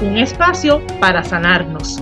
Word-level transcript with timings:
Un 0.00 0.16
espacio 0.16 0.80
para 1.00 1.24
sanarnos. 1.24 2.00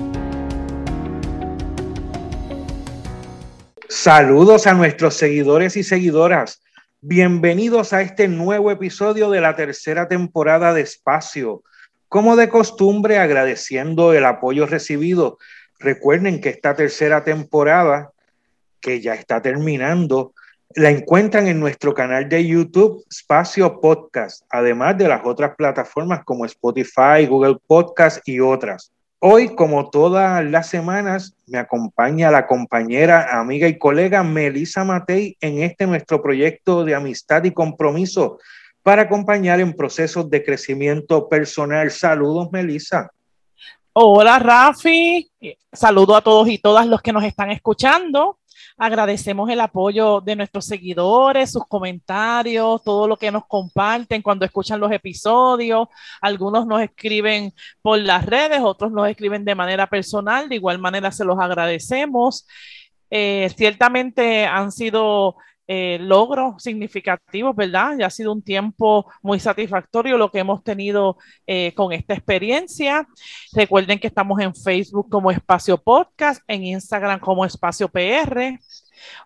Saludos 3.89 4.67
a 4.67 4.75
nuestros 4.75 5.15
seguidores 5.15 5.79
y 5.79 5.83
seguidoras. 5.83 6.61
Bienvenidos 7.01 7.95
a 7.95 8.03
este 8.03 8.29
nuevo 8.29 8.71
episodio 8.71 9.31
de 9.31 9.41
la 9.41 9.57
tercera 9.57 10.09
temporada 10.09 10.75
de 10.75 10.83
Espacio. 10.83 11.63
Como 12.11 12.37
de 12.37 12.51
costumbre, 12.51 13.17
agradeciendo 13.17 14.13
el 14.13 14.27
apoyo 14.27 14.67
recibido. 14.67 15.39
Recuerden 15.79 16.43
que 16.43 16.51
esta 16.51 16.77
tercera 16.77 17.25
temporada, 17.25 18.11
que 18.79 19.01
ya 19.01 19.15
está 19.15 19.41
terminando, 19.41 20.35
la 20.77 20.91
encuentran 20.91 21.47
en 21.47 21.59
nuestro 21.59 21.95
canal 21.95 22.29
de 22.29 22.47
YouTube, 22.47 23.03
Espacio 23.11 23.81
Podcast, 23.81 24.45
además 24.51 24.99
de 24.99 25.09
las 25.09 25.23
otras 25.25 25.57
plataformas 25.57 26.23
como 26.23 26.45
Spotify, 26.45 27.25
Google 27.27 27.57
Podcast 27.67 28.21
y 28.29 28.41
otras. 28.41 28.93
Hoy, 29.19 29.55
como 29.55 29.89
todas 29.89 30.45
las 30.45 30.69
semanas, 30.69 31.35
me 31.47 31.57
acompaña 31.57 32.31
la 32.31 32.47
compañera, 32.47 33.41
amiga 33.41 33.67
y 33.67 33.79
colega 33.79 34.23
Melissa 34.23 34.85
Matei 34.85 35.39
en 35.41 35.63
este 35.63 35.87
nuestro 35.87 36.23
proyecto 36.23 36.85
de 36.85 36.95
amistad 36.95 37.43
y 37.45 37.53
compromiso 37.53 38.39
para 38.83 39.03
acompañar 39.03 39.61
en 39.61 39.73
procesos 39.73 40.29
de 40.29 40.45
crecimiento 40.45 41.27
personal. 41.31 41.91
Saludos, 41.91 42.51
Melissa. 42.53 43.11
Hola, 43.99 44.39
Rafi. 44.39 45.27
Saludo 45.73 46.17
a 46.17 46.21
todos 46.21 46.49
y 46.49 46.59
todas 46.59 46.87
los 46.87 47.01
que 47.01 47.15
nos 47.15 47.25
están 47.25 47.51
escuchando. 47.51 48.39
Agradecemos 48.77 49.49
el 49.49 49.59
apoyo 49.59 50.21
de 50.21 50.37
nuestros 50.37 50.67
seguidores, 50.67 51.53
sus 51.53 51.67
comentarios, 51.67 52.83
todo 52.85 53.09
lo 53.09 53.17
que 53.17 53.31
nos 53.31 53.47
comparten 53.47 54.21
cuando 54.21 54.45
escuchan 54.45 54.81
los 54.81 54.93
episodios. 54.93 55.89
Algunos 56.21 56.67
nos 56.67 56.83
escriben 56.83 57.55
por 57.81 57.99
las 57.99 58.27
redes, 58.27 58.61
otros 58.61 58.93
nos 58.93 59.09
escriben 59.09 59.47
de 59.47 59.55
manera 59.55 59.87
personal. 59.87 60.51
De 60.51 60.57
igual 60.57 60.79
manera 60.79 61.11
se 61.11 61.25
los 61.25 61.39
agradecemos. 61.39 62.47
Eh, 63.09 63.51
ciertamente 63.57 64.45
han 64.45 64.73
sido 64.73 65.37
eh, 65.69 65.99
logros 66.01 66.63
significativos, 66.63 67.55
¿verdad? 67.57 67.97
Ya 67.99 68.07
ha 68.07 68.11
sido 68.11 68.33
un 68.33 68.43
tiempo 68.43 69.11
muy 69.23 69.41
satisfactorio 69.41 70.17
lo 70.17 70.31
que 70.31 70.39
hemos 70.39 70.63
tenido 70.63 71.17
eh, 71.47 71.73
con 71.75 71.93
esta 71.93 72.15
experiencia. 72.15 73.07
Recuerden 73.53 73.99
que 73.99 74.07
estamos 74.07 74.41
en 74.41 74.55
Facebook 74.55 75.09
como 75.11 75.31
Espacio 75.31 75.77
Podcast, 75.79 76.43
en 76.47 76.65
Instagram 76.65 77.19
como 77.19 77.45
Espacio 77.45 77.89
PR. 77.89 78.59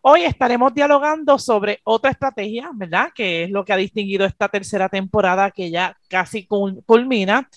Hoy 0.02 0.22
estaremos 0.22 0.74
dialogando 0.74 1.38
sobre 1.38 1.80
otra 1.84 2.10
estrategia, 2.10 2.70
¿verdad? 2.74 3.10
Que 3.14 3.44
es 3.44 3.50
lo 3.50 3.64
que 3.64 3.72
ha 3.72 3.76
distinguido 3.76 4.26
esta 4.26 4.48
tercera 4.48 4.88
temporada 4.88 5.50
que 5.50 5.70
ya 5.70 5.96
casi 6.08 6.46
culmina. 6.46 7.48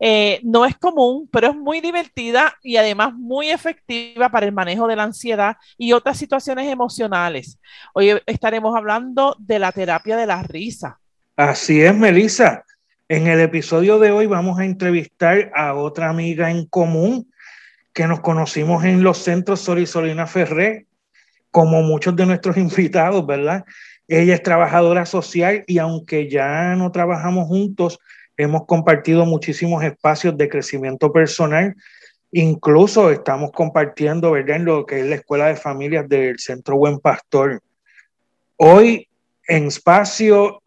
Eh, 0.00 0.40
no 0.42 0.64
es 0.64 0.76
común, 0.76 1.28
pero 1.30 1.50
es 1.50 1.56
muy 1.56 1.80
divertida 1.80 2.56
y 2.62 2.76
además 2.76 3.14
muy 3.14 3.50
efectiva 3.50 4.30
para 4.30 4.46
el 4.46 4.52
manejo 4.52 4.88
de 4.88 4.96
la 4.96 5.04
ansiedad 5.04 5.56
y 5.78 5.92
otras 5.92 6.18
situaciones 6.18 6.68
emocionales. 6.68 7.58
Hoy 7.94 8.20
estaremos 8.26 8.76
hablando 8.76 9.36
de 9.38 9.58
la 9.60 9.70
terapia 9.70 10.16
de 10.16 10.26
la 10.26 10.42
risa. 10.42 10.98
Así 11.36 11.82
es, 11.82 11.94
Melissa. 11.94 12.64
En 13.08 13.26
el 13.26 13.40
episodio 13.40 13.98
de 13.98 14.10
hoy 14.10 14.26
vamos 14.26 14.58
a 14.58 14.64
entrevistar 14.64 15.52
a 15.54 15.74
otra 15.74 16.08
amiga 16.08 16.50
en 16.50 16.66
común 16.66 17.30
que 17.92 18.06
nos 18.06 18.20
conocimos 18.20 18.84
en 18.84 19.02
los 19.02 19.18
centros 19.18 19.60
Sol 19.60 19.86
Solina 19.86 20.26
Ferré, 20.26 20.86
como 21.52 21.82
muchos 21.82 22.16
de 22.16 22.26
nuestros 22.26 22.56
invitados, 22.56 23.24
¿verdad? 23.24 23.64
Ella 24.08 24.34
es 24.34 24.42
trabajadora 24.42 25.06
social 25.06 25.62
y 25.68 25.78
aunque 25.78 26.28
ya 26.28 26.74
no 26.74 26.90
trabajamos 26.90 27.46
juntos, 27.46 28.00
hemos 28.36 28.66
compartido 28.66 29.24
muchísimos 29.24 29.84
espacios 29.84 30.36
de 30.36 30.48
crecimiento 30.48 31.12
personal. 31.12 31.76
Incluso 32.32 33.10
estamos 33.10 33.52
compartiendo, 33.52 34.32
¿verdad?, 34.32 34.56
en 34.56 34.64
lo 34.64 34.86
que 34.86 35.00
es 35.00 35.06
la 35.06 35.14
Escuela 35.16 35.46
de 35.46 35.56
Familias 35.56 36.08
del 36.08 36.38
Centro 36.40 36.76
Buen 36.76 36.98
Pastor. 36.98 37.60
Hoy 38.56 39.06
en 39.46 39.66
espacio 39.66 40.62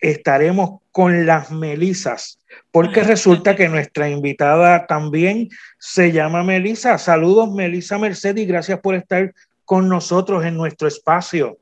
estaremos 0.00 0.80
con 0.92 1.26
las 1.26 1.50
Melisas, 1.50 2.38
porque 2.70 3.02
resulta 3.02 3.56
que 3.56 3.68
nuestra 3.68 4.08
invitada 4.08 4.86
también 4.86 5.48
se 5.78 6.12
llama 6.12 6.44
Melisa. 6.44 6.98
Saludos, 6.98 7.52
Melisa 7.52 7.98
Mercedes, 7.98 8.44
y 8.44 8.46
gracias 8.46 8.80
por 8.80 8.94
estar 8.94 9.32
con 9.68 9.86
nosotros 9.86 10.46
en 10.46 10.56
nuestro 10.56 10.88
espacio. 10.88 11.58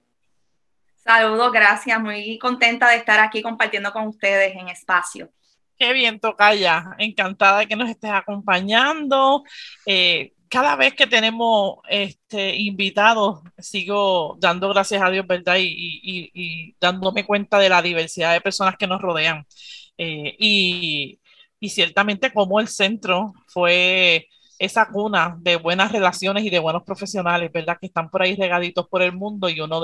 Saludos, 0.95 1.51
gracias. 1.51 2.01
Muy 2.01 2.39
contenta 2.39 2.89
de 2.89 2.99
estar 2.99 3.19
aquí 3.19 3.43
compartiendo 3.43 3.93
con 3.93 4.07
ustedes 4.07 4.55
en 4.55 4.69
espacio. 4.69 5.29
Qué 5.77 5.93
bien, 5.93 6.21
Tocaya. 6.21 6.95
Encantada 6.99 7.59
de 7.59 7.67
que 7.67 7.75
nos 7.75 7.91
estés 7.91 8.13
acompañando. 8.13 9.43
Eh, 9.87 10.35
cada 10.49 10.77
vez 10.77 10.95
que 10.95 11.09
tenemos 11.09 11.79
este, 11.89 12.55
invitados, 12.55 13.41
sigo 13.59 14.37
dando 14.39 14.69
gracias 14.69 15.03
a 15.03 15.11
Dios, 15.11 15.27
¿verdad? 15.27 15.57
Y, 15.59 16.77
dándome 16.81 17.27
cuenta 17.27 17.59
de 17.59 17.69
la 17.69 17.83
diversidad 17.83 18.35
de 18.35 18.41
personas 18.41 18.77
que 18.77 18.87
nos 18.87 19.03
rodean. 19.03 19.45
Eh, 19.99 20.37
y, 20.39 21.19
y 21.59 21.69
ciertamente 21.71 22.33
como 22.33 22.61
el 22.61 22.69
centro 22.69 23.33
fue 23.49 24.29
esa 24.59 24.89
cuna 24.89 25.37
de 25.41 25.57
buenas 25.57 25.93
relaciones 25.93 26.45
y 26.45 26.51
de 26.51 26.59
buenos 26.59 26.83
profesionales, 26.83 27.51
¿verdad? 27.53 27.79
Que 27.81 27.87
están 27.87 28.11
por 28.11 28.23
ahí 28.23 28.35
regaditos 28.37 28.89
por 28.89 29.03
el 29.03 29.13
mundo 29.13 29.49
y 29.49 29.61
uno 29.61 29.83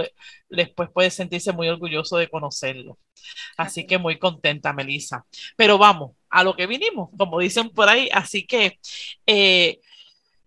después 0.48 0.88
puede 0.92 1.10
sentirse 1.10 1.52
muy 1.52 1.68
orgulloso 1.68 2.16
de 2.16 2.28
conocerlo. 2.28 2.98
Así 3.56 3.86
que 3.86 3.98
muy 3.98 4.18
contenta, 4.18 4.72
Melissa. 4.72 5.24
Pero 5.56 5.78
vamos, 5.78 6.12
a 6.30 6.42
lo 6.42 6.56
que 6.56 6.66
vinimos, 6.66 7.10
como 7.16 7.38
dicen 7.38 7.70
por 7.70 7.88
ahí. 7.88 8.08
Así 8.12 8.46
que 8.46 8.78
eh, 9.26 9.80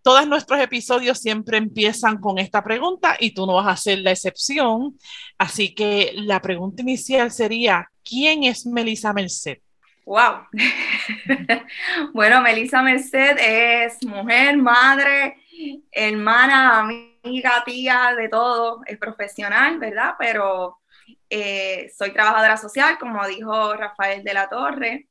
todos 0.01 0.27
nuestros 0.27 0.59
episodios 0.59 1.19
siempre 1.19 1.57
empiezan 1.57 2.19
con 2.19 2.37
esta 2.37 2.63
pregunta 2.63 3.17
y 3.19 3.31
tú 3.31 3.45
no 3.45 3.55
vas 3.55 3.67
a 3.67 3.77
ser 3.77 3.99
la 3.99 4.11
excepción. 4.11 4.97
Así 5.37 5.73
que 5.73 6.11
la 6.15 6.41
pregunta 6.41 6.81
inicial 6.81 7.31
sería, 7.31 7.89
¿quién 8.03 8.43
es 8.43 8.65
Melissa 8.65 9.13
Merced? 9.13 9.59
Wow. 10.05 10.45
bueno, 12.13 12.41
Melissa 12.41 12.81
Merced 12.81 13.37
es 13.39 14.03
mujer, 14.03 14.57
madre, 14.57 15.37
hermana, 15.91 16.79
amiga, 16.79 17.63
tía, 17.65 18.13
de 18.17 18.29
todo. 18.29 18.81
Es 18.85 18.97
profesional, 18.97 19.79
¿verdad? 19.79 20.15
Pero 20.17 20.79
eh, 21.29 21.91
soy 21.95 22.11
trabajadora 22.11 22.57
social, 22.57 22.97
como 22.99 23.25
dijo 23.27 23.73
Rafael 23.75 24.23
de 24.23 24.33
la 24.33 24.49
Torre. 24.49 25.07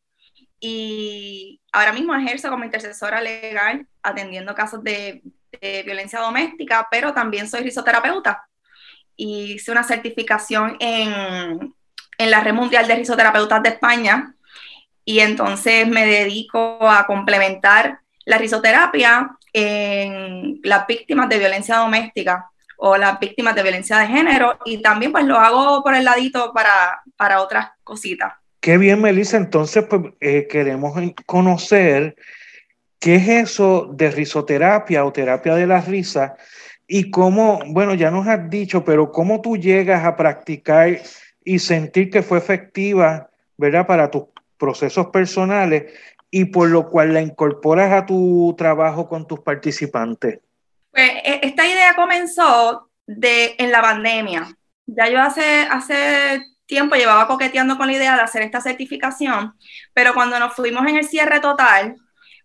Y 0.61 1.61
ahora 1.73 1.93
mismo 1.93 2.15
ejerzo 2.15 2.51
como 2.51 2.65
intercesora 2.65 3.21
legal 3.21 3.87
atendiendo 4.03 4.55
casos 4.55 4.83
de, 4.83 5.23
violencia 5.85 6.19
doméstica, 6.19 6.89
pero 6.91 7.15
también 7.15 7.49
soy 7.49 7.63
risoterapeuta. 7.63 8.45
Hice 9.17 9.71
una 9.71 9.85
certificación 9.85 10.77
en, 10.81 11.75
en 12.19 12.31
la 12.31 12.41
Red 12.41 12.55
Mundial 12.55 12.89
de 12.89 12.97
Risoterapeutas 12.97 13.63
de 13.63 13.69
España 13.71 14.35
y 15.05 15.21
entonces 15.21 15.87
me 15.87 16.07
dedico 16.07 16.79
a 16.89 17.07
complementar 17.07 17.99
la 18.25 18.39
risoterapia 18.39 19.37
en 19.53 20.61
las 20.63 20.87
víctimas 20.87 21.29
de 21.29 21.39
violencia 21.39 21.77
doméstica 21.77 22.51
o 22.77 22.97
las 22.97 23.19
víctimas 23.21 23.55
de 23.55 23.63
violencia 23.63 23.99
de 23.99 24.07
género 24.07 24.59
y 24.65 24.83
también 24.83 25.13
pues 25.13 25.25
lo 25.25 25.39
hago 25.39 25.83
por 25.83 25.95
el 25.95 26.05
ladito 26.05 26.53
para, 26.53 27.03
para 27.17 27.41
otras 27.41 27.69
cositas. 27.83 28.33
Qué 28.61 28.79
bien, 28.79 29.01
Melissa. 29.01 29.37
Entonces, 29.37 29.85
pues 29.85 30.03
eh, 30.21 30.49
queremos 30.51 30.99
conocer 31.27 32.17
qué 32.99 33.17
es 33.17 33.29
eso 33.29 33.91
de 33.93 34.11
risoterapia 34.11 35.05
o 35.05 35.13
terapia 35.13 35.55
de 35.55 35.67
la 35.67 35.83
risa 35.83 36.37
y 36.87 37.11
cómo, 37.11 37.61
bueno, 37.67 37.95
ya 37.95 38.11
nos 38.11 38.27
has 38.27 38.49
dicho, 38.49 38.85
pero 38.85 39.13
cómo 39.13 39.41
tú 39.41 39.57
llegas 39.57 40.05
a 40.05 40.17
practicar 40.17 40.99
y 41.45 41.59
sentir 41.59 42.11
que 42.11 42.23
fue 42.23 42.39
efectiva, 42.39 43.29
¿verdad? 43.59 43.87
Para 43.87 44.11
tus 44.11 44.25
procesos 44.59 45.07
personales 45.09 45.93
y 46.31 46.47
por 46.47 46.69
lo 46.69 46.91
cual 46.91 47.15
la 47.15 47.21
incorporas 47.21 47.93
a 47.93 48.07
tu 48.07 48.55
trabajo 48.59 49.09
con 49.09 49.27
tus 49.27 49.41
participantes? 49.41 50.41
Pues 50.91 51.11
e, 51.25 51.41
esta 51.43 51.67
idea 51.67 51.95
comenzó 51.95 52.91
de, 53.07 53.55
en 53.59 53.71
la 53.71 53.83
pandemia. 53.83 54.57
Ya 54.87 55.09
yo 55.09 55.21
hace, 55.21 55.63
hace 55.71 56.43
tiempo 56.67 56.97
llevaba 56.97 57.27
coqueteando 57.27 57.77
con 57.77 57.87
la 57.87 57.95
idea 57.95 58.17
de 58.17 58.23
hacer 58.23 58.43
esta 58.43 58.61
certificación, 58.61 59.55
pero 59.93 60.15
cuando 60.15 60.39
nos 60.39 60.55
fuimos 60.55 60.87
en 60.87 60.97
el 60.97 61.05
cierre 61.05 61.41
total, 61.41 61.97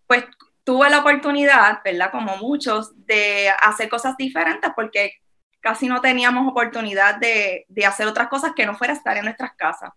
pues 0.06 0.24
tuve 0.64 0.90
la 0.90 1.00
oportunidad, 1.00 1.80
¿verdad? 1.84 2.10
Como 2.10 2.36
muchos, 2.36 2.92
de 3.06 3.50
hacer 3.62 3.88
cosas 3.88 4.16
diferentes 4.16 4.70
porque 4.76 5.14
casi 5.60 5.88
no 5.88 6.00
teníamos 6.00 6.48
oportunidad 6.48 7.16
de, 7.16 7.66
de 7.68 7.86
hacer 7.86 8.06
otras 8.06 8.28
cosas 8.28 8.52
que 8.54 8.66
no 8.66 8.76
fuera 8.76 8.92
estar 8.92 9.16
en 9.16 9.24
nuestras 9.24 9.52
casas. 9.56 9.90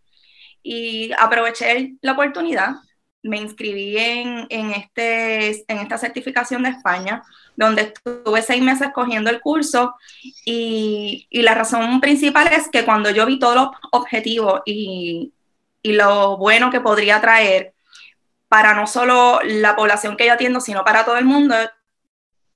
Y 0.64 1.12
aproveché 1.20 1.96
la 2.02 2.14
oportunidad, 2.14 2.76
me 3.24 3.38
inscribí 3.38 3.98
en, 3.98 4.48
en, 4.50 4.72
este, 4.72 5.64
en 5.72 5.78
esta 5.80 5.98
certificación 5.98 6.64
de 6.64 6.70
España, 6.70 7.24
donde 7.56 7.94
estuve 7.94 8.42
seis 8.42 8.62
meses 8.62 8.90
cogiendo 8.94 9.30
el 9.30 9.40
curso 9.40 9.96
y, 10.46 11.28
y, 11.30 11.42
la 11.42 11.54
razón 11.54 12.02
principal 12.02 12.50
es 12.52 12.68
que 12.70 12.84
cuando 12.84 13.12
yo 13.12 13.26
vi 13.26 13.40
todos 13.40 13.56
los 13.56 13.68
objetivos 13.92 14.62
y, 14.66 15.34
y 15.82 15.94
lo 15.94 16.38
bueno 16.38 16.70
que 16.70 16.82
podría 16.82 17.22
traer 17.22 17.74
para 18.50 18.74
no 18.74 18.88
solo 18.88 19.40
la 19.44 19.76
población 19.76 20.18
que 20.18 20.26
yo 20.28 20.34
atiendo, 20.34 20.62
sino 20.62 20.84
para 20.84 21.06
todo 21.06 21.18
el 21.18 21.26
mundo, 21.26 21.56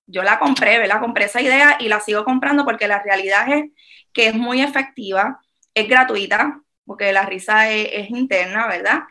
yo 0.06 0.24
la 0.24 0.40
compré, 0.40 0.80
¿verdad? 0.80 1.02
Compré 1.02 1.26
esa 1.26 1.42
idea 1.42 1.78
y 1.80 1.90
la 1.90 2.00
sigo 2.00 2.24
comprando 2.24 2.66
porque 2.66 2.88
la 2.88 3.02
realidad 3.04 3.52
es 3.52 3.72
que 4.14 4.28
es 4.28 4.36
muy 4.36 4.62
efectiva, 4.62 5.42
es 5.74 5.88
gratuita, 5.88 6.62
porque 6.88 7.12
la 7.12 7.24
risa 7.24 7.70
es, 7.70 8.10
interna, 8.10 8.66
¿verdad? 8.68 9.02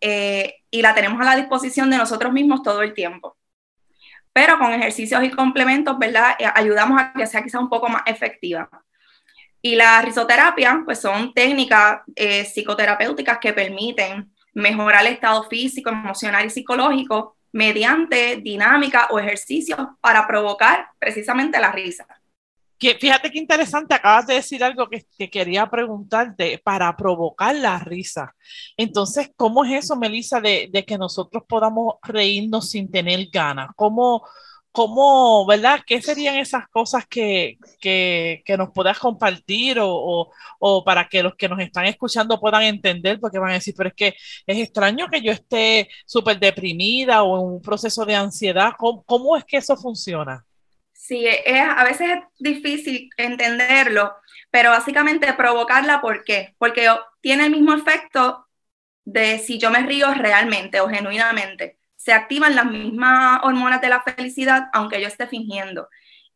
Eh, 0.00 0.62
y 0.70 0.82
la 0.82 0.94
tenemos 0.94 1.20
a 1.20 1.24
la 1.24 1.36
disposición 1.36 1.90
de 1.90 1.96
nosotros 1.96 2.32
mismos 2.32 2.62
todo 2.62 2.82
el 2.82 2.92
tiempo. 2.92 3.36
Pero 4.32 4.58
con 4.58 4.72
ejercicios 4.72 5.24
y 5.24 5.30
complementos, 5.30 5.98
¿verdad? 5.98 6.36
Eh, 6.38 6.46
ayudamos 6.54 7.00
a 7.00 7.12
que 7.14 7.26
sea 7.26 7.42
quizá 7.42 7.58
un 7.58 7.70
poco 7.70 7.88
más 7.88 8.02
efectiva. 8.06 8.68
Y 9.62 9.76
la 9.76 10.02
risoterapia, 10.02 10.82
pues 10.84 11.00
son 11.00 11.32
técnicas 11.32 12.02
eh, 12.14 12.44
psicoterapéuticas 12.44 13.38
que 13.38 13.54
permiten 13.54 14.30
mejorar 14.52 15.06
el 15.06 15.14
estado 15.14 15.42
físico, 15.44 15.88
emocional 15.90 16.44
y 16.44 16.50
psicológico 16.50 17.36
mediante 17.52 18.36
dinámica 18.36 19.08
o 19.10 19.18
ejercicios 19.18 19.78
para 20.00 20.26
provocar 20.26 20.88
precisamente 20.98 21.58
la 21.60 21.72
risa. 21.72 22.06
Fíjate 23.00 23.30
qué 23.30 23.38
interesante, 23.38 23.94
acabas 23.94 24.26
de 24.26 24.34
decir 24.34 24.62
algo 24.62 24.88
que, 24.88 25.04
que, 25.18 25.30
quería 25.30 25.68
preguntarte, 25.70 26.60
para 26.62 26.94
provocar 26.96 27.54
la 27.54 27.78
risa. 27.78 28.34
Entonces, 28.76 29.30
¿cómo 29.36 29.64
es 29.64 29.84
eso, 29.84 29.96
Melissa, 29.96 30.40
de, 30.40 30.68
de 30.72 30.84
que 30.84 30.98
nosotros 30.98 31.44
podamos 31.48 31.94
reírnos 32.02 32.70
sin 32.70 32.90
tener 32.90 33.28
ganas? 33.32 33.70
¿Cómo, 33.76 34.24
¿Cómo, 34.76 35.46
verdad? 35.46 35.80
¿Qué 35.86 36.02
serían 36.02 36.34
esas 36.36 36.66
cosas 36.68 37.06
que, 37.06 37.58
que, 37.80 38.42
que 38.44 38.56
nos 38.56 38.70
puedas 38.72 38.98
compartir 38.98 39.78
o, 39.80 40.32
o, 40.58 40.84
para 40.84 41.08
que 41.08 41.22
los 41.22 41.36
que 41.36 41.48
nos 41.48 41.60
están 41.60 41.86
escuchando 41.86 42.40
puedan 42.40 42.62
entender? 42.64 43.20
Porque 43.20 43.38
van 43.38 43.50
a 43.52 43.54
decir, 43.54 43.72
pero 43.76 43.90
es 43.90 43.94
que 43.94 44.08
es 44.46 44.58
extraño 44.58 45.06
que 45.08 45.22
yo 45.22 45.30
esté 45.30 45.88
súper 46.06 46.40
deprimida 46.40 47.22
o 47.22 47.38
en 47.38 47.54
un 47.54 47.62
proceso 47.62 48.04
de 48.04 48.16
ansiedad. 48.16 48.72
¿Cómo, 48.76 49.04
¿Cómo, 49.04 49.36
es 49.36 49.44
que 49.44 49.58
eso 49.58 49.76
funciona? 49.76 50.44
Sí, 51.06 51.26
es, 51.26 51.60
a 51.60 51.84
veces 51.84 52.08
es 52.12 52.18
difícil 52.38 53.10
entenderlo, 53.18 54.14
pero 54.50 54.70
básicamente 54.70 55.30
provocarla, 55.34 56.00
¿por 56.00 56.24
qué? 56.24 56.54
Porque 56.58 56.88
tiene 57.20 57.44
el 57.44 57.50
mismo 57.52 57.74
efecto 57.74 58.46
de 59.04 59.38
si 59.38 59.58
yo 59.58 59.70
me 59.70 59.80
río 59.86 60.14
realmente 60.14 60.80
o 60.80 60.88
genuinamente 60.88 61.78
se 61.96 62.12
activan 62.12 62.56
las 62.56 62.66
mismas 62.66 63.40
hormonas 63.44 63.80
de 63.82 63.88
la 63.90 64.02
felicidad, 64.02 64.68
aunque 64.74 65.00
yo 65.02 65.08
esté 65.08 65.26
fingiendo. 65.28 65.88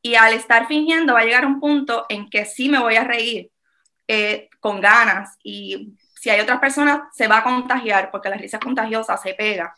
Y 0.02 0.16
al 0.16 0.34
estar 0.34 0.68
fingiendo 0.68 1.14
va 1.14 1.20
a 1.20 1.24
llegar 1.24 1.46
un 1.46 1.60
punto 1.60 2.06
en 2.10 2.30
que 2.30 2.44
sí 2.46 2.68
me 2.68 2.78
voy 2.80 2.96
a 2.96 3.04
reír 3.04 3.50
eh, 4.08 4.48
con 4.60 4.80
ganas 4.80 5.36
y 5.42 5.96
si 6.20 6.30
hay 6.30 6.40
otras 6.40 6.60
personas 6.60 7.02
se 7.14 7.28
va 7.28 7.38
a 7.38 7.44
contagiar 7.44 8.10
porque 8.10 8.28
la 8.30 8.36
risa 8.36 8.58
es 8.58 8.64
contagiosa, 8.64 9.16
se 9.18 9.34
pega. 9.34 9.74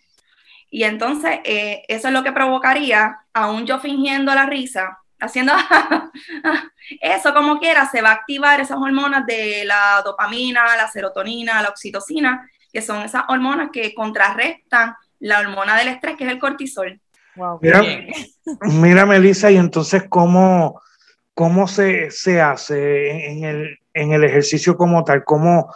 Y 0.71 0.85
entonces 0.85 1.41
eh, 1.45 1.83
eso 1.89 2.09
es 2.09 2.15
lo 2.15 2.23
que 2.23 2.33
provocaría, 2.33 3.19
aún 3.35 3.67
yo 3.67 3.81
fingiendo 3.81 4.35
la 4.35 4.47
risa, 4.47 4.99
haciendo 5.19 5.53
eso 7.01 7.35
como 7.35 7.59
quiera, 7.59 7.89
se 7.89 8.03
va 8.03 8.11
a 8.11 8.15
activar 8.15 8.61
esas 8.61 8.79
hormonas 8.79 9.27
de 9.27 9.65
la 9.65 10.01
dopamina, 10.05 10.77
la 10.77 10.89
serotonina, 10.89 11.61
la 11.61 11.69
oxitocina, 11.69 12.49
que 12.73 12.83
son 12.83 13.03
esas 13.03 13.25
hormonas 13.29 13.71
que 13.73 13.95
contrarrestan 13.95 14.95
la 15.19 15.41
hormona 15.41 15.77
del 15.77 15.89
estrés, 15.89 16.17
que 16.17 16.25
es 16.25 16.31
el 16.31 16.39
cortisol. 16.39 17.01
mira, 17.61 17.83
mira, 18.63 19.07
Melissa, 19.07 19.51
y 19.51 19.57
entonces, 19.57 20.05
¿cómo, 20.09 20.81
cómo 21.35 21.69
se, 21.69 22.11
se 22.11 22.41
hace 22.41 23.27
en 23.31 23.45
el, 23.45 23.79
en 23.93 24.13
el, 24.13 24.25
ejercicio 24.25 24.77
como 24.77 25.05
tal? 25.05 25.25
¿Cómo, 25.25 25.75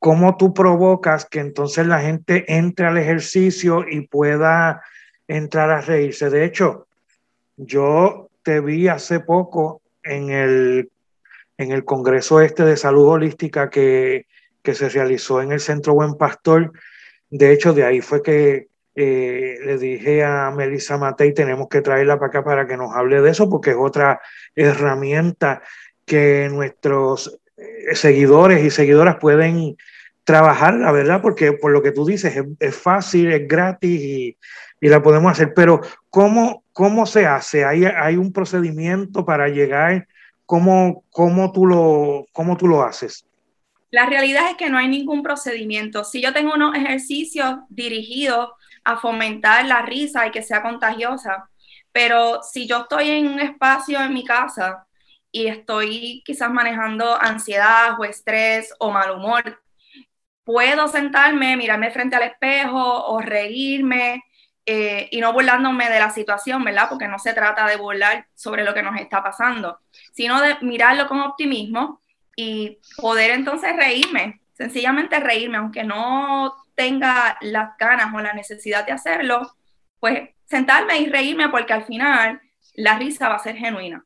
¿Cómo 0.00 0.38
tú 0.38 0.54
provocas 0.54 1.26
que 1.26 1.40
entonces 1.40 1.86
la 1.86 2.00
gente 2.00 2.44
entre 2.48 2.86
al 2.86 2.96
ejercicio 2.96 3.84
y 3.86 4.08
pueda 4.08 4.82
entrar 5.28 5.70
a 5.70 5.82
reírse? 5.82 6.30
De 6.30 6.46
hecho, 6.46 6.86
yo 7.58 8.30
te 8.42 8.60
vi 8.60 8.88
hace 8.88 9.20
poco 9.20 9.82
en 10.02 10.30
el, 10.30 10.90
en 11.58 11.72
el 11.72 11.84
Congreso 11.84 12.40
este 12.40 12.64
de 12.64 12.78
Salud 12.78 13.08
Holística 13.08 13.68
que, 13.68 14.26
que 14.62 14.74
se 14.74 14.88
realizó 14.88 15.42
en 15.42 15.52
el 15.52 15.60
Centro 15.60 15.92
Buen 15.92 16.14
Pastor. 16.14 16.72
De 17.28 17.52
hecho, 17.52 17.74
de 17.74 17.84
ahí 17.84 18.00
fue 18.00 18.22
que 18.22 18.68
eh, 18.94 19.58
le 19.62 19.76
dije 19.76 20.24
a 20.24 20.50
Melissa 20.50 20.96
Matei, 20.96 21.34
tenemos 21.34 21.68
que 21.68 21.82
traerla 21.82 22.18
para 22.18 22.28
acá 22.28 22.42
para 22.42 22.66
que 22.66 22.78
nos 22.78 22.94
hable 22.94 23.20
de 23.20 23.30
eso, 23.30 23.50
porque 23.50 23.72
es 23.72 23.76
otra 23.78 24.18
herramienta 24.54 25.60
que 26.06 26.48
nuestros 26.50 27.38
seguidores 27.92 28.64
y 28.64 28.70
seguidoras 28.70 29.16
pueden 29.16 29.76
trabajar, 30.24 30.74
la 30.74 30.92
verdad, 30.92 31.22
porque 31.22 31.52
por 31.52 31.72
lo 31.72 31.82
que 31.82 31.92
tú 31.92 32.04
dices, 32.04 32.34
es, 32.58 32.76
fácil, 32.76 33.32
es 33.32 33.48
gratis 33.48 34.00
y, 34.00 34.36
y, 34.80 34.88
la 34.88 35.02
podemos 35.02 35.32
hacer, 35.32 35.52
pero 35.54 35.80
¿cómo, 36.08 36.64
cómo 36.72 37.06
se 37.06 37.26
hace? 37.26 37.64
¿Hay, 37.64 37.84
hay 37.84 38.16
un 38.16 38.32
procedimiento 38.32 39.24
para 39.24 39.48
llegar? 39.48 40.06
¿Cómo, 40.46 41.04
cómo, 41.10 41.52
tú 41.52 41.66
lo, 41.66 42.26
¿Cómo 42.32 42.56
tú 42.56 42.68
lo 42.68 42.82
haces? 42.82 43.24
La 43.90 44.06
realidad 44.06 44.50
es 44.50 44.56
que 44.56 44.70
no 44.70 44.78
hay 44.78 44.88
ningún 44.88 45.22
procedimiento. 45.22 46.04
Si 46.04 46.22
yo 46.22 46.32
tengo 46.32 46.54
unos 46.54 46.76
ejercicios 46.76 47.56
dirigidos 47.68 48.50
a 48.84 48.96
fomentar 48.98 49.64
la 49.66 49.82
risa 49.82 50.26
y 50.26 50.30
que 50.30 50.42
sea 50.42 50.62
contagiosa. 50.62 51.48
Pero 51.92 52.42
si 52.42 52.66
yo 52.66 52.82
estoy 52.82 53.10
en 53.10 53.28
un 53.28 53.40
espacio 53.40 54.00
en 54.00 54.14
mi 54.14 54.24
casa 54.24 54.86
y 55.32 55.46
estoy 55.46 56.22
quizás 56.24 56.50
manejando 56.50 57.20
ansiedad 57.20 57.98
o 57.98 58.04
estrés 58.04 58.74
o 58.78 58.90
mal 58.90 59.12
humor, 59.12 59.62
puedo 60.44 60.88
sentarme, 60.88 61.56
mirarme 61.56 61.90
frente 61.90 62.16
al 62.16 62.24
espejo 62.24 63.06
o 63.06 63.20
reírme 63.20 64.24
eh, 64.66 65.08
y 65.10 65.20
no 65.20 65.32
burlándome 65.32 65.88
de 65.88 65.98
la 65.98 66.10
situación, 66.10 66.64
¿verdad? 66.64 66.88
Porque 66.88 67.08
no 67.08 67.18
se 67.18 67.32
trata 67.32 67.66
de 67.66 67.76
burlar 67.76 68.26
sobre 68.34 68.64
lo 68.64 68.74
que 68.74 68.82
nos 68.82 68.98
está 69.00 69.22
pasando, 69.22 69.80
sino 70.12 70.40
de 70.40 70.56
mirarlo 70.60 71.08
con 71.08 71.20
optimismo 71.20 72.02
y 72.36 72.78
poder 72.96 73.30
entonces 73.30 73.74
reírme, 73.76 74.40
sencillamente 74.54 75.20
reírme, 75.20 75.58
aunque 75.58 75.84
no 75.84 76.54
tenga 76.74 77.36
las 77.40 77.76
ganas 77.78 78.14
o 78.14 78.20
la 78.20 78.32
necesidad 78.32 78.86
de 78.86 78.92
hacerlo, 78.92 79.54
pues 79.98 80.30
sentarme 80.46 80.98
y 80.98 81.06
reírme 81.06 81.48
porque 81.48 81.72
al 81.72 81.84
final 81.84 82.40
la 82.74 82.98
risa 82.98 83.28
va 83.28 83.36
a 83.36 83.40
ser 83.40 83.56
genuina. 83.56 84.04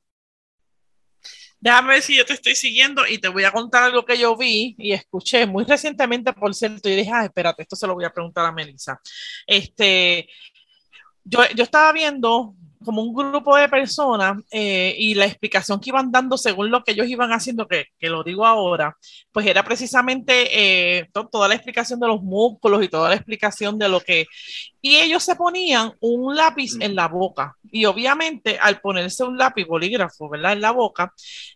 Déjame 1.64 1.94
ver 1.94 2.02
si 2.02 2.14
yo 2.14 2.26
te 2.26 2.34
estoy 2.34 2.54
siguiendo 2.54 3.06
y 3.06 3.16
te 3.16 3.28
voy 3.28 3.44
a 3.44 3.50
contar 3.50 3.84
algo 3.84 4.04
que 4.04 4.18
yo 4.18 4.36
vi 4.36 4.74
y 4.76 4.92
escuché 4.92 5.46
muy 5.46 5.64
recientemente, 5.64 6.34
por 6.34 6.54
cierto, 6.54 6.90
y 6.90 6.94
dije, 6.94 7.10
ah, 7.10 7.24
espérate, 7.24 7.62
esto 7.62 7.74
se 7.74 7.86
lo 7.86 7.94
voy 7.94 8.04
a 8.04 8.12
preguntar 8.12 8.44
a 8.44 8.52
Melissa. 8.52 9.00
Este, 9.46 10.28
yo, 11.24 11.40
yo 11.56 11.64
estaba 11.64 11.90
viendo 11.92 12.54
como 12.84 13.02
un 13.02 13.14
grupo 13.14 13.56
de 13.56 13.68
personas 13.68 14.36
eh, 14.50 14.94
y 14.96 15.14
la 15.14 15.26
explicación 15.26 15.80
que 15.80 15.90
iban 15.90 16.12
dando 16.12 16.38
según 16.38 16.70
lo 16.70 16.84
que 16.84 16.92
ellos 16.92 17.08
iban 17.08 17.32
haciendo, 17.32 17.66
que, 17.66 17.86
lo 18.00 18.22
digo 18.22 18.46
ahora, 18.46 18.96
pues 19.32 19.46
era 19.46 19.64
precisamente 19.64 20.98
eh, 20.98 21.10
toda 21.12 21.48
la 21.48 21.54
explicación 21.54 21.98
de 21.98 22.06
los 22.06 22.22
músculos 22.22 22.82
y 22.84 22.88
toda 22.88 23.08
la 23.08 23.16
explicación 23.16 23.78
de 23.78 23.88
lo 23.88 24.00
que... 24.00 24.26
Y 24.80 24.96
ellos 24.96 25.24
se 25.24 25.34
ponían 25.34 25.94
un 26.00 26.36
lápiz 26.36 26.72
en 26.80 26.94
la 26.94 27.08
boca 27.08 27.56
y 27.72 27.86
obviamente 27.86 28.58
al 28.60 28.80
ponerse 28.80 29.24
un 29.24 29.38
lápiz 29.38 29.64
bolígrafo, 29.66 30.28
¿verdad? 30.28 30.52
En 30.52 30.60
la 30.60 30.70
boca, 30.70 31.12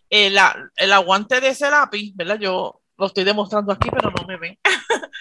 eh, 0.09 0.35
el 0.75 0.91
aguante 0.91 1.39
de 1.39 1.49
ese 1.49 1.69
lápiz, 1.69 2.11
¿verdad? 2.15 2.39
Yo 2.39 2.81
lo 2.97 3.05
estoy 3.05 3.23
demostrando 3.23 3.71
aquí, 3.71 3.89
pero 3.89 4.11
no 4.11 4.27
me 4.27 4.37
ven. 4.37 4.59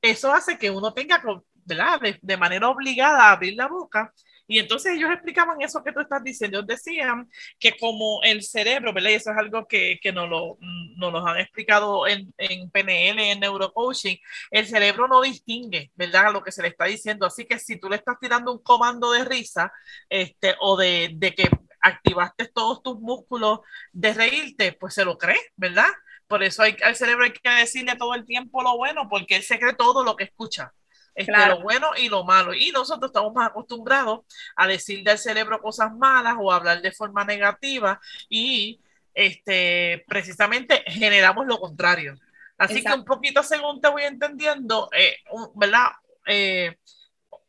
Eso 0.00 0.32
hace 0.32 0.56
que 0.58 0.70
uno 0.70 0.94
tenga, 0.94 1.20
¿verdad? 1.64 2.00
De, 2.00 2.18
de 2.22 2.36
manera 2.36 2.68
obligada 2.68 3.24
a 3.24 3.32
abrir 3.32 3.54
la 3.54 3.66
boca 3.66 4.12
y 4.48 4.58
entonces 4.58 4.94
ellos 4.94 5.10
explicaban 5.10 5.60
eso 5.60 5.82
que 5.82 5.92
tú 5.92 6.00
estás 6.00 6.22
diciendo. 6.22 6.62
Decían 6.62 7.28
que 7.58 7.76
como 7.76 8.20
el 8.22 8.42
cerebro, 8.42 8.92
¿verdad? 8.92 9.10
Y 9.10 9.14
eso 9.14 9.30
es 9.32 9.36
algo 9.38 9.66
que, 9.66 9.98
que 10.00 10.12
nos, 10.12 10.28
lo, 10.28 10.58
nos 10.96 11.26
han 11.26 11.38
explicado 11.38 12.06
en, 12.06 12.32
en 12.38 12.70
PNL, 12.70 13.18
en 13.18 13.40
neurocoaching, 13.40 14.18
el 14.50 14.66
cerebro 14.66 15.08
no 15.08 15.20
distingue, 15.20 15.90
¿verdad? 15.96 16.32
Lo 16.32 16.42
que 16.42 16.52
se 16.52 16.62
le 16.62 16.68
está 16.68 16.84
diciendo. 16.84 17.26
Así 17.26 17.44
que 17.44 17.58
si 17.58 17.78
tú 17.78 17.88
le 17.88 17.96
estás 17.96 18.18
tirando 18.20 18.52
un 18.52 18.62
comando 18.62 19.12
de 19.12 19.24
risa 19.24 19.72
este, 20.08 20.54
o 20.60 20.76
de, 20.76 21.10
de 21.14 21.34
que 21.34 21.48
activaste 21.80 22.46
todos 22.46 22.82
tus 22.82 23.00
músculos 23.00 23.60
de 23.92 24.14
reírte, 24.14 24.72
pues 24.72 24.94
se 24.94 25.04
lo 25.04 25.18
cree, 25.18 25.38
¿verdad? 25.56 25.88
Por 26.26 26.42
eso 26.42 26.62
hay, 26.62 26.76
al 26.82 26.96
cerebro 26.96 27.24
hay 27.24 27.32
que 27.32 27.50
decirle 27.50 27.96
todo 27.96 28.14
el 28.14 28.24
tiempo 28.24 28.62
lo 28.62 28.76
bueno, 28.76 29.08
porque 29.08 29.36
él 29.36 29.42
se 29.42 29.58
cree 29.58 29.74
todo 29.74 30.04
lo 30.04 30.16
que 30.16 30.24
escucha. 30.24 30.72
Este, 31.16 31.46
lo 31.48 31.62
bueno 31.62 31.88
y 31.96 32.08
lo 32.08 32.24
malo. 32.24 32.54
Y 32.54 32.70
nosotros 32.70 33.08
estamos 33.08 33.32
más 33.32 33.48
acostumbrados 33.48 34.20
a 34.54 34.66
decirle 34.66 35.10
al 35.10 35.18
cerebro 35.18 35.60
cosas 35.60 35.92
malas 35.96 36.36
o 36.38 36.52
hablar 36.52 36.82
de 36.82 36.92
forma 36.92 37.24
negativa 37.24 37.98
y 38.28 38.80
este, 39.14 40.04
precisamente 40.06 40.84
generamos 40.86 41.46
lo 41.46 41.58
contrario. 41.58 42.14
Así 42.58 42.82
que 42.82 42.92
un 42.92 43.04
poquito 43.04 43.42
según 43.42 43.80
te 43.80 43.88
voy 43.88 44.02
entendiendo, 44.02 44.90
eh, 44.92 45.16
¿verdad? 45.54 45.88
Eh, 46.26 46.76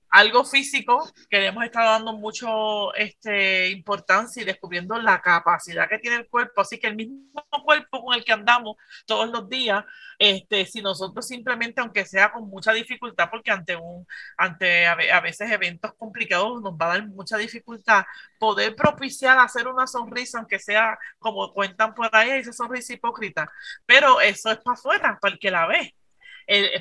algo 0.10 0.46
físico 0.46 1.10
que 1.30 1.40
le 1.40 1.48
hemos 1.48 1.64
estado 1.64 1.92
dando 1.92 2.14
mucho 2.14 2.94
este, 2.96 3.70
importancia 3.70 4.42
y 4.42 4.46
descubriendo 4.46 4.98
la 5.00 5.22
capacidad 5.22 5.90
que 5.90 6.00
tiene 6.00 6.18
el 6.18 6.28
cuerpo. 6.28 6.62
Así 6.62 6.80
que 6.80 6.88
el 6.88 6.96
mismo 6.96 7.44
cuerpo 7.64 8.04
con 8.04 8.16
el 8.16 8.24
que 8.24 8.32
andamos 8.32 8.78
todos 9.06 9.30
los 9.30 9.50
días, 9.50 9.84
este, 10.20 10.66
si 10.66 10.82
nosotros 10.82 11.28
simplemente, 11.28 11.82
aunque 11.82 12.06
sea 12.06 12.32
con 12.32 12.50
mucha 12.50 12.72
dificultad, 12.74 13.30
porque 13.30 13.52
ante, 13.52 13.76
un, 13.76 14.08
ante 14.38 14.88
a, 14.88 15.20
veces 15.22 15.52
eventos 15.52 15.94
complicados 15.96 16.62
nos 16.62 16.74
va 16.74 16.86
a 16.88 16.98
dar 16.98 17.08
mucha 17.08 17.38
dificultad, 17.38 18.06
poder 18.40 18.76
propiciar 18.76 19.38
hacer 19.40 19.68
una 19.68 19.88
sonrisa, 19.88 20.40
aunque 20.40 20.60
sea 20.60 20.98
como 21.20 21.54
cuentan 21.54 21.94
por 21.94 22.10
ahí, 22.16 22.32
esa 22.32 22.54
sonrisa 22.54 22.94
hipócrita. 22.94 23.52
Pero 23.86 24.22
eso 24.22 24.52
es 24.52 24.58
para 24.60 24.76
afuera, 24.76 25.20
para 25.22 25.34
el 25.34 25.40
que 25.40 25.52
la 25.52 25.68
ve. 25.68 25.94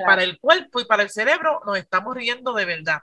Para 0.05 0.23
el 0.23 0.39
cuerpo 0.39 0.81
y 0.81 0.85
para 0.85 1.03
el 1.03 1.11
cerebro 1.11 1.61
nos 1.67 1.77
estamos 1.79 2.15
riendo 2.15 2.53
de 2.53 2.65
verdad 2.65 3.01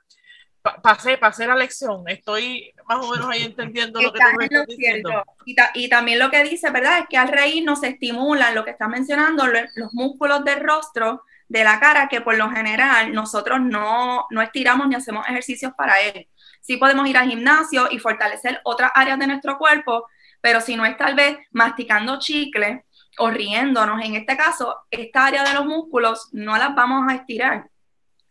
pasé, 0.81 1.17
pasé 1.17 1.45
la 1.45 1.55
lección, 1.55 2.03
estoy 2.07 2.73
más 2.87 3.03
o 3.03 3.11
menos 3.11 3.29
ahí 3.29 3.43
entendiendo 3.43 4.01
lo 4.01 4.13
que 4.13 4.19
tú 4.19 4.37
me 4.37 4.45
estás 4.45 4.67
diciendo. 4.67 5.23
Y, 5.45 5.89
también 5.89 6.19
lo 6.19 6.29
que 6.29 6.43
dice, 6.43 6.69
¿verdad? 6.69 6.99
Es 6.99 7.05
que 7.09 7.17
al 7.17 7.27
reír 7.27 7.63
nos 7.65 7.83
estimulan 7.83 8.55
lo 8.55 8.63
que 8.63 8.71
está 8.71 8.87
mencionando, 8.87 9.45
los, 9.47 9.93
músculos 9.93 10.43
del 10.45 10.61
rostro, 10.61 11.23
de 11.49 11.63
la 11.63 11.79
cara, 11.79 12.07
que 12.07 12.21
por 12.21 12.35
lo 12.37 12.49
general 12.49 13.13
nosotros 13.13 13.59
no, 13.61 14.25
no 14.29 14.41
estiramos 14.41 14.87
ni 14.87 14.95
hacemos 14.95 15.27
ejercicios 15.27 15.73
para 15.77 16.01
él. 16.01 16.27
Sí 16.61 16.77
podemos 16.77 17.07
ir 17.07 17.17
al 17.17 17.29
gimnasio 17.29 17.89
y 17.91 17.99
fortalecer 17.99 18.61
otras 18.63 18.91
áreas 18.95 19.19
de 19.19 19.27
nuestro 19.27 19.57
cuerpo, 19.57 20.07
pero 20.39 20.61
si 20.61 20.75
no 20.75 20.85
es 20.85 20.97
tal 20.97 21.15
vez 21.15 21.37
masticando 21.51 22.17
chicle 22.19 22.85
o 23.17 23.29
riéndonos, 23.29 24.03
en 24.03 24.15
este 24.15 24.35
caso, 24.35 24.75
esta 24.91 25.25
área 25.25 25.43
de 25.43 25.53
los 25.53 25.65
músculos 25.65 26.29
no 26.31 26.57
las 26.57 26.73
vamos 26.75 27.11
a 27.11 27.15
estirar 27.15 27.69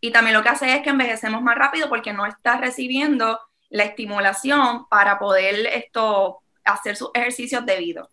y 0.03 0.11
también 0.11 0.35
lo 0.35 0.43
que 0.43 0.49
hace 0.49 0.75
es 0.75 0.81
que 0.81 0.89
envejecemos 0.89 1.41
más 1.41 1.55
rápido 1.55 1.87
porque 1.87 2.11
no 2.11 2.25
está 2.25 2.57
recibiendo 2.57 3.39
la 3.69 3.83
estimulación 3.83 4.85
para 4.89 5.17
poder 5.17 5.65
esto, 5.67 6.41
hacer 6.65 6.97
sus 6.97 7.09
ejercicios 7.13 7.65
debidos. 7.65 8.09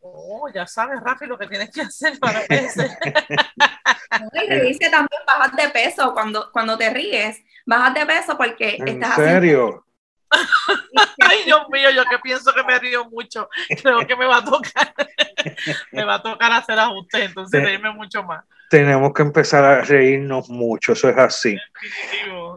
Oh, 0.00 0.48
ya 0.52 0.66
sabes, 0.66 1.00
Rafi, 1.00 1.26
lo 1.26 1.38
que 1.38 1.46
tienes 1.46 1.70
que 1.70 1.82
hacer 1.82 2.18
para 2.18 2.44
crecer. 2.44 2.90
y 4.50 4.60
dice 4.60 4.90
también 4.90 5.22
bajar 5.24 5.52
de 5.52 5.68
peso 5.68 6.12
cuando, 6.12 6.50
cuando 6.50 6.76
te 6.76 6.90
ríes. 6.90 7.44
Bajas 7.64 7.94
de 7.94 8.04
peso 8.04 8.36
porque 8.36 8.78
¿En 8.84 9.00
serio? 9.14 9.86
Ay, 10.30 11.44
Dios 11.44 11.62
mío, 11.70 11.90
yo 11.90 12.04
que 12.04 12.18
pienso 12.18 12.52
que 12.52 12.62
me 12.64 12.78
río 12.78 13.08
mucho. 13.10 13.48
Creo 13.82 14.06
que 14.06 14.16
me 14.16 14.26
va 14.26 14.38
a 14.38 14.44
tocar. 14.44 14.94
me 15.92 16.04
va 16.04 16.14
a 16.14 16.22
tocar 16.22 16.52
hacer 16.52 16.78
ajustes, 16.78 17.22
entonces 17.22 17.62
reírme 17.62 17.92
mucho 17.92 18.22
más 18.22 18.44
tenemos 18.68 19.12
que 19.14 19.22
empezar 19.22 19.64
a 19.64 19.82
reírnos 19.82 20.48
mucho, 20.50 20.92
eso 20.92 21.08
es 21.08 21.16
así. 21.16 21.56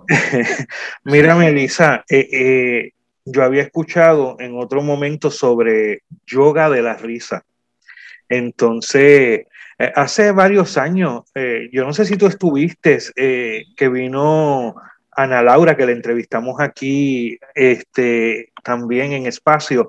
Mira, 1.03 1.35
Melissa, 1.35 2.03
eh, 2.09 2.27
eh, 2.31 2.91
yo 3.25 3.43
había 3.43 3.63
escuchado 3.63 4.35
en 4.39 4.57
otro 4.57 4.81
momento 4.81 5.31
sobre 5.31 6.03
yoga 6.25 6.69
de 6.69 6.81
la 6.81 6.95
risa. 6.95 7.43
Entonces, 8.27 9.45
eh, 9.77 9.91
hace 9.95 10.31
varios 10.31 10.77
años, 10.77 11.23
yo 11.71 11.85
no 11.85 11.93
sé 11.93 12.05
si 12.05 12.17
tú 12.17 12.27
estuviste, 12.27 12.99
que 13.15 13.89
vino 13.89 14.75
Ana 15.11 15.41
Laura, 15.43 15.75
que 15.75 15.85
la 15.85 15.91
entrevistamos 15.91 16.59
aquí 16.59 17.37
este, 17.53 18.51
también 18.63 19.11
en 19.11 19.25
espacio, 19.25 19.87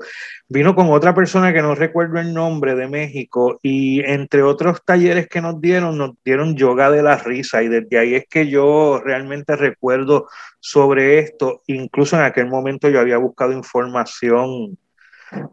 vino 0.48 0.74
con 0.74 0.90
otra 0.90 1.14
persona 1.14 1.52
que 1.52 1.62
no 1.62 1.74
recuerdo 1.74 2.18
el 2.18 2.34
nombre 2.34 2.74
de 2.74 2.88
México 2.88 3.60
y 3.62 4.00
entre 4.00 4.42
otros 4.42 4.84
talleres 4.84 5.28
que 5.28 5.40
nos 5.40 5.60
dieron, 5.60 5.96
nos 5.96 6.12
dieron 6.24 6.56
yoga 6.56 6.90
de 6.90 7.02
la 7.02 7.16
risa 7.16 7.62
y 7.62 7.68
desde 7.68 7.98
ahí 7.98 8.14
es 8.14 8.26
que 8.28 8.48
yo 8.48 9.00
realmente 9.04 9.54
recuerdo 9.56 10.28
sobre 10.58 11.20
esto. 11.20 11.62
Incluso 11.66 12.16
en 12.16 12.22
aquel 12.22 12.48
momento 12.48 12.88
yo 12.88 13.00
había 13.00 13.18
buscado 13.18 13.52
información 13.52 14.76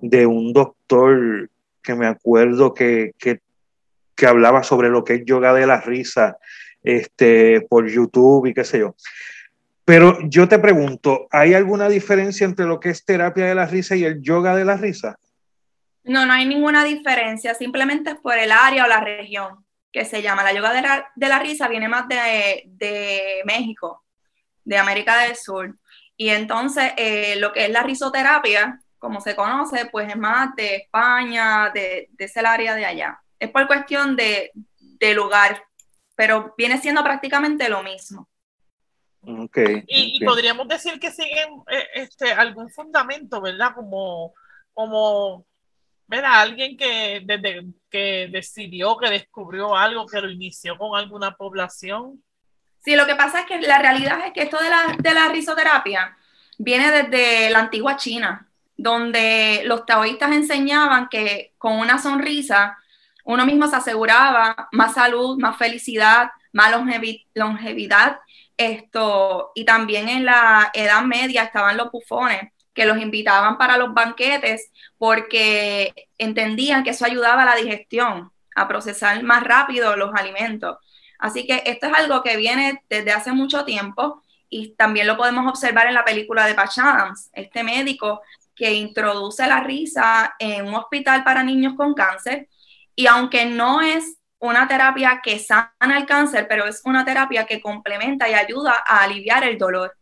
de 0.02 0.26
un 0.26 0.52
doctor 0.52 1.50
que 1.82 1.96
me 1.96 2.08
acuerdo 2.08 2.74
que, 2.74 3.12
que, 3.18 3.40
que 4.16 4.28
hablaba 4.28 4.64
sobre 4.64 4.90
lo 4.90 5.04
que 5.04 5.16
es 5.16 5.26
yoga 5.26 5.54
de 5.54 5.68
la 5.68 5.80
risa 5.80 6.38
este, 6.84 7.62
por 7.62 7.88
YouTube 7.88 8.48
y 8.48 8.54
qué 8.54 8.64
sé 8.64 8.80
yo. 8.80 8.96
Pero 9.90 10.20
yo 10.22 10.48
te 10.48 10.60
pregunto, 10.60 11.28
¿hay 11.32 11.56
alguna 11.56 11.90
diferencia 11.90 12.46
entre 12.46 12.68
lo 12.68 12.80
que 12.80 12.92
es 12.92 13.04
terapia 13.04 13.48
de 13.48 13.56
la 13.56 13.66
risa 13.66 13.96
y 13.96 14.04
el 14.04 14.22
yoga 14.22 14.56
de 14.56 14.64
la 14.64 14.78
risa? 14.78 15.18
No, 16.04 16.28
no 16.28 16.34
hay 16.34 16.46
ninguna 16.46 16.84
diferencia, 16.84 17.56
simplemente 17.56 18.12
es 18.12 18.18
por 18.18 18.38
el 18.38 18.52
área 18.52 18.86
o 18.86 18.88
la 18.88 19.00
región 19.00 19.66
que 19.92 20.06
se 20.06 20.22
llama. 20.22 20.44
La 20.44 20.54
yoga 20.54 20.74
de 21.16 21.28
la, 21.28 21.40
risa 21.40 21.68
viene 21.68 21.90
más 21.90 22.08
de, 22.08 23.42
México, 23.46 24.04
de 24.64 24.78
América 24.78 25.24
del 25.24 25.36
Sur. 25.36 25.76
Y 26.16 26.30
entonces 26.30 26.94
eh, 26.96 27.38
lo 27.38 27.52
que 27.52 27.66
es 27.66 27.72
la 27.72 27.82
risoterapia, 27.82 28.80
como 29.00 29.22
se 29.22 29.36
conoce, 29.36 29.88
pues 29.88 30.08
es 30.10 30.18
más 30.18 30.56
de 30.56 30.76
España, 30.76 31.72
de, 31.74 32.10
de 32.12 32.26
ese 32.26 32.42
área 32.42 32.76
de 32.76 32.86
allá. 32.86 33.20
Es 33.40 33.50
por 33.50 33.66
cuestión 33.66 34.16
de, 34.16 34.52
de 34.78 35.16
lugar, 35.16 35.64
pero 36.16 36.54
viene 36.56 36.78
siendo 36.78 37.04
prácticamente 37.04 37.70
lo 37.70 37.82
mismo. 37.82 38.30
Okay, 39.22 39.84
y, 39.88 40.24
podríamos 40.24 40.68
decir 40.68 40.98
que 41.00 41.12
siguen 41.12 41.62
eh, 41.70 41.88
este, 41.94 42.32
algún 42.32 42.70
fundamento, 42.70 43.42
¿verdad? 43.42 43.74
Como, 43.76 44.34
como 44.74 45.46
¿verdad? 46.08 46.42
alguien 46.42 46.78
que 46.78 47.22
desde 47.26 47.66
que 47.90 48.30
decidió, 48.32 48.98
que 48.98 49.10
descubrió 49.10 49.76
algo, 49.76 50.06
que 50.06 50.22
lo 50.22 50.30
inició 50.30 50.78
con 50.78 50.98
alguna 50.98 51.36
población. 51.36 52.24
Sí, 52.80 52.96
lo 52.96 53.06
que 53.06 53.16
pasa 53.16 53.42
es 53.42 53.46
que 53.46 53.60
la 53.60 53.80
realidad 53.80 54.26
es 54.26 54.32
que 54.32 54.44
esto 54.44 54.58
de 54.58 54.70
la, 54.70 54.96
de 54.98 55.14
la 55.14 55.28
risoterapia 55.28 56.18
viene 56.58 56.90
desde 56.90 57.50
la 57.50 57.60
antigua 57.60 57.98
China, 57.98 58.50
donde 58.78 59.64
los 59.66 59.86
taoístas 59.86 60.32
enseñaban 60.32 61.10
que 61.10 61.54
con 61.58 61.78
una 61.78 61.98
sonrisa 61.98 62.78
uno 63.26 63.46
mismo 63.46 63.68
se 63.68 63.76
aseguraba 63.76 64.70
más 64.72 64.94
salud, 64.94 65.38
más 65.38 65.58
felicidad, 65.58 66.32
más 66.54 66.72
longevidad 67.36 68.20
esto, 68.60 69.52
y 69.56 69.64
también 69.64 70.10
en 70.10 70.26
la 70.26 70.70
Edad 70.74 71.02
Media 71.04 71.44
estaban 71.44 71.78
los 71.78 71.92
bufones 71.92 72.52
que 72.74 72.86
los 72.86 72.98
invitaban 73.00 73.58
para 73.58 73.78
los 73.78 73.94
banquetes 73.94 74.70
porque 74.98 75.94
entendían 76.18 76.84
que 76.84 76.92
eso 76.92 77.06
ayudaba 77.06 77.44
a 77.44 77.46
la 77.46 77.56
digestión, 77.56 78.32
a 78.56 78.68
procesar 78.68 79.24
más 79.24 79.44
rápido 79.44 79.96
los 79.96 80.14
alimentos. 80.14 80.78
Así 81.20 81.48
que 81.48 81.64
esto 81.66 81.88
es 81.88 81.94
algo 81.94 82.22
que 82.22 82.36
viene 82.36 82.84
desde 82.90 83.14
hace 83.14 83.32
mucho 83.32 83.64
tiempo 83.64 84.22
y 84.50 84.76
también 84.76 85.08
lo 85.08 85.16
podemos 85.16 85.48
observar 85.48 85.88
en 85.88 85.94
la 85.94 86.06
película 86.06 86.46
de 86.46 86.54
Patch 86.54 86.80
este 87.32 87.64
médico 87.64 88.22
que 88.56 88.74
introduce 88.74 89.48
la 89.48 89.62
risa 89.62 90.36
en 90.38 90.68
un 90.68 90.76
hospital 90.76 91.24
para 91.24 91.44
niños 91.44 91.76
con 91.78 91.94
cáncer 91.94 92.50
y 92.94 93.08
aunque 93.08 93.46
no 93.46 93.82
es 93.82 94.19
una 94.40 94.68
terapia 94.68 95.22
que 95.22 95.38
sana 95.40 95.74
el 95.98 96.06
cáncer, 96.06 96.48
pero 96.48 96.66
es 96.66 96.82
una 96.86 97.04
terapia 97.06 97.46
que 97.46 97.62
complementa 97.62 98.30
y 98.30 98.34
ayuda 98.34 98.84
a 98.86 99.04
aliviar 99.04 99.44
el 99.44 99.58
dolor. 99.58 99.96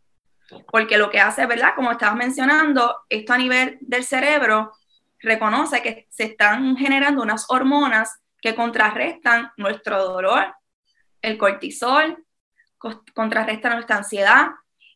Porque 0.70 0.96
lo 0.96 1.10
que 1.10 1.20
hace, 1.20 1.44
¿verdad? 1.46 1.74
Como 1.74 1.92
estabas 1.92 2.16
mencionando, 2.16 2.96
esto 3.08 3.32
a 3.32 3.38
nivel 3.38 3.78
del 3.80 4.04
cerebro 4.04 4.72
reconoce 5.20 5.82
que 5.82 6.06
se 6.10 6.24
están 6.24 6.76
generando 6.76 7.22
unas 7.22 7.46
hormonas 7.48 8.20
que 8.40 8.54
contrarrestan 8.54 9.50
nuestro 9.56 10.02
dolor, 10.04 10.54
el 11.20 11.36
cortisol, 11.36 12.24
contrarrestan 13.14 13.72
nuestra 13.74 13.96
ansiedad 13.96 14.50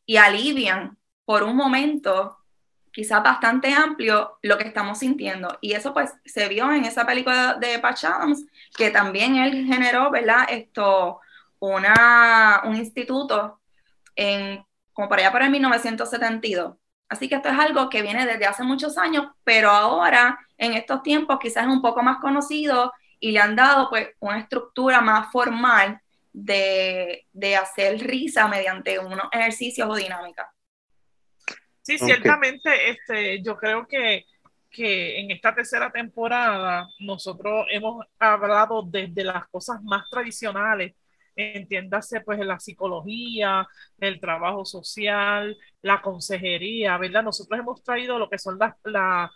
y 0.06 0.16
alivian 0.16 0.96
por 1.25 1.42
un 1.42 1.56
momento 1.56 2.38
quizás 2.92 3.22
bastante 3.22 3.72
amplio 3.72 4.38
lo 4.42 4.58
que 4.58 4.68
estamos 4.68 4.99
sintiendo. 4.99 5.58
Y 5.61 5.72
eso 5.72 5.92
pues 5.92 6.12
se 6.25 6.49
vio 6.49 6.70
en 6.72 6.84
esa 6.84 7.06
película 7.06 7.54
de 7.54 7.78
Patch 7.78 8.04
que 8.76 8.90
también 8.90 9.37
él 9.37 9.66
generó, 9.66 10.11
¿verdad? 10.11 10.46
Esto, 10.49 11.20
una, 11.58 12.62
un 12.64 12.76
instituto 12.76 13.61
en, 14.16 14.64
como 14.92 15.08
por 15.08 15.18
allá 15.18 15.32
por 15.32 15.42
el 15.42 15.50
1972. 15.50 16.76
Así 17.08 17.28
que 17.28 17.37
esto 17.37 17.49
es 17.49 17.58
algo 17.58 17.88
que 17.90 18.02
viene 18.02 18.26
desde 18.26 18.46
hace 18.46 18.62
muchos 18.62 18.96
años, 18.96 19.26
pero 19.44 19.70
ahora, 19.70 20.38
en 20.56 20.75
estos 20.75 21.02
tiempos, 21.02 21.38
quizás 21.40 21.64
es 21.64 21.70
un 21.70 21.82
poco 21.82 22.02
más 22.02 22.18
conocido 22.18 22.92
y 23.20 23.32
le 23.32 23.40
han 23.40 23.54
dado 23.56 23.88
pues 23.90 24.11
una 24.20 24.38
estructura 24.38 25.00
más 25.00 25.30
formal 25.30 26.00
de, 26.32 27.26
de 27.32 27.56
hacer 27.56 28.00
risa 28.00 28.49
mediante 28.49 28.99
unos 28.99 29.28
ejercicios 29.32 29.88
o 29.90 29.94
dinámicas. 29.94 30.46
Sí, 31.82 31.98
ciertamente, 31.98 32.90
este, 32.90 33.42
yo 33.42 33.56
creo 33.56 33.86
que, 33.86 34.24
que 34.70 35.20
en 35.20 35.30
esta 35.30 35.54
tercera 35.54 35.90
temporada 35.90 36.86
nosotros 37.00 37.66
hemos 37.70 38.06
hablado 38.18 38.82
desde 38.82 39.24
las 39.24 39.48
cosas 39.48 39.82
más 39.82 40.08
tradicionales 40.08 40.94
entiéndase 41.36 42.20
pues 42.20 42.38
la 42.40 42.58
psicología, 42.58 43.66
el 43.98 44.20
trabajo 44.20 44.64
social, 44.64 45.56
la 45.82 46.02
consejería, 46.02 46.98
¿verdad? 46.98 47.22
Nosotros 47.22 47.58
hemos 47.58 47.82
traído 47.82 48.18
lo 48.18 48.28
que 48.28 48.38
son 48.38 48.58
las, 48.58 48.74
las, 48.84 49.30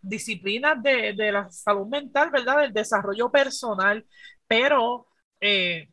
disciplinas 0.00 0.80
de, 0.82 1.14
de, 1.14 1.32
la 1.32 1.50
salud 1.50 1.88
mental, 1.88 2.30
¿verdad? 2.30 2.60
Del 2.60 2.72
desarrollo 2.72 3.30
personal, 3.30 4.06
pero 4.46 5.08
eh, 5.40 5.88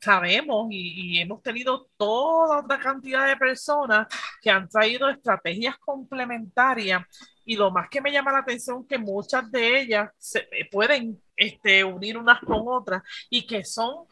sabemos 0.00 0.66
y, 0.70 1.20
hemos 1.20 1.42
tenido 1.42 1.88
toda 1.96 2.60
otra 2.60 2.78
cantidad 2.78 3.26
de 3.26 3.36
personas 3.36 4.08
que 4.40 4.50
han 4.50 4.68
traído 4.68 5.08
estrategias 5.08 5.78
complementarias 5.78 7.02
y 7.44 7.56
lo 7.56 7.70
más 7.70 7.88
que 7.88 8.00
me 8.00 8.12
llama 8.12 8.32
la 8.32 8.38
atención 8.38 8.86
que 8.86 8.98
muchas 8.98 9.50
de 9.50 9.80
ellas 9.80 10.10
se 10.18 10.40
eh, 10.50 10.68
pueden 10.70 11.20
este, 11.36 11.84
unir 11.84 12.16
unas 12.16 12.40
con 12.40 12.62
otras 12.66 13.02
y 13.30 13.46
que 13.46 13.64
son 13.64 14.06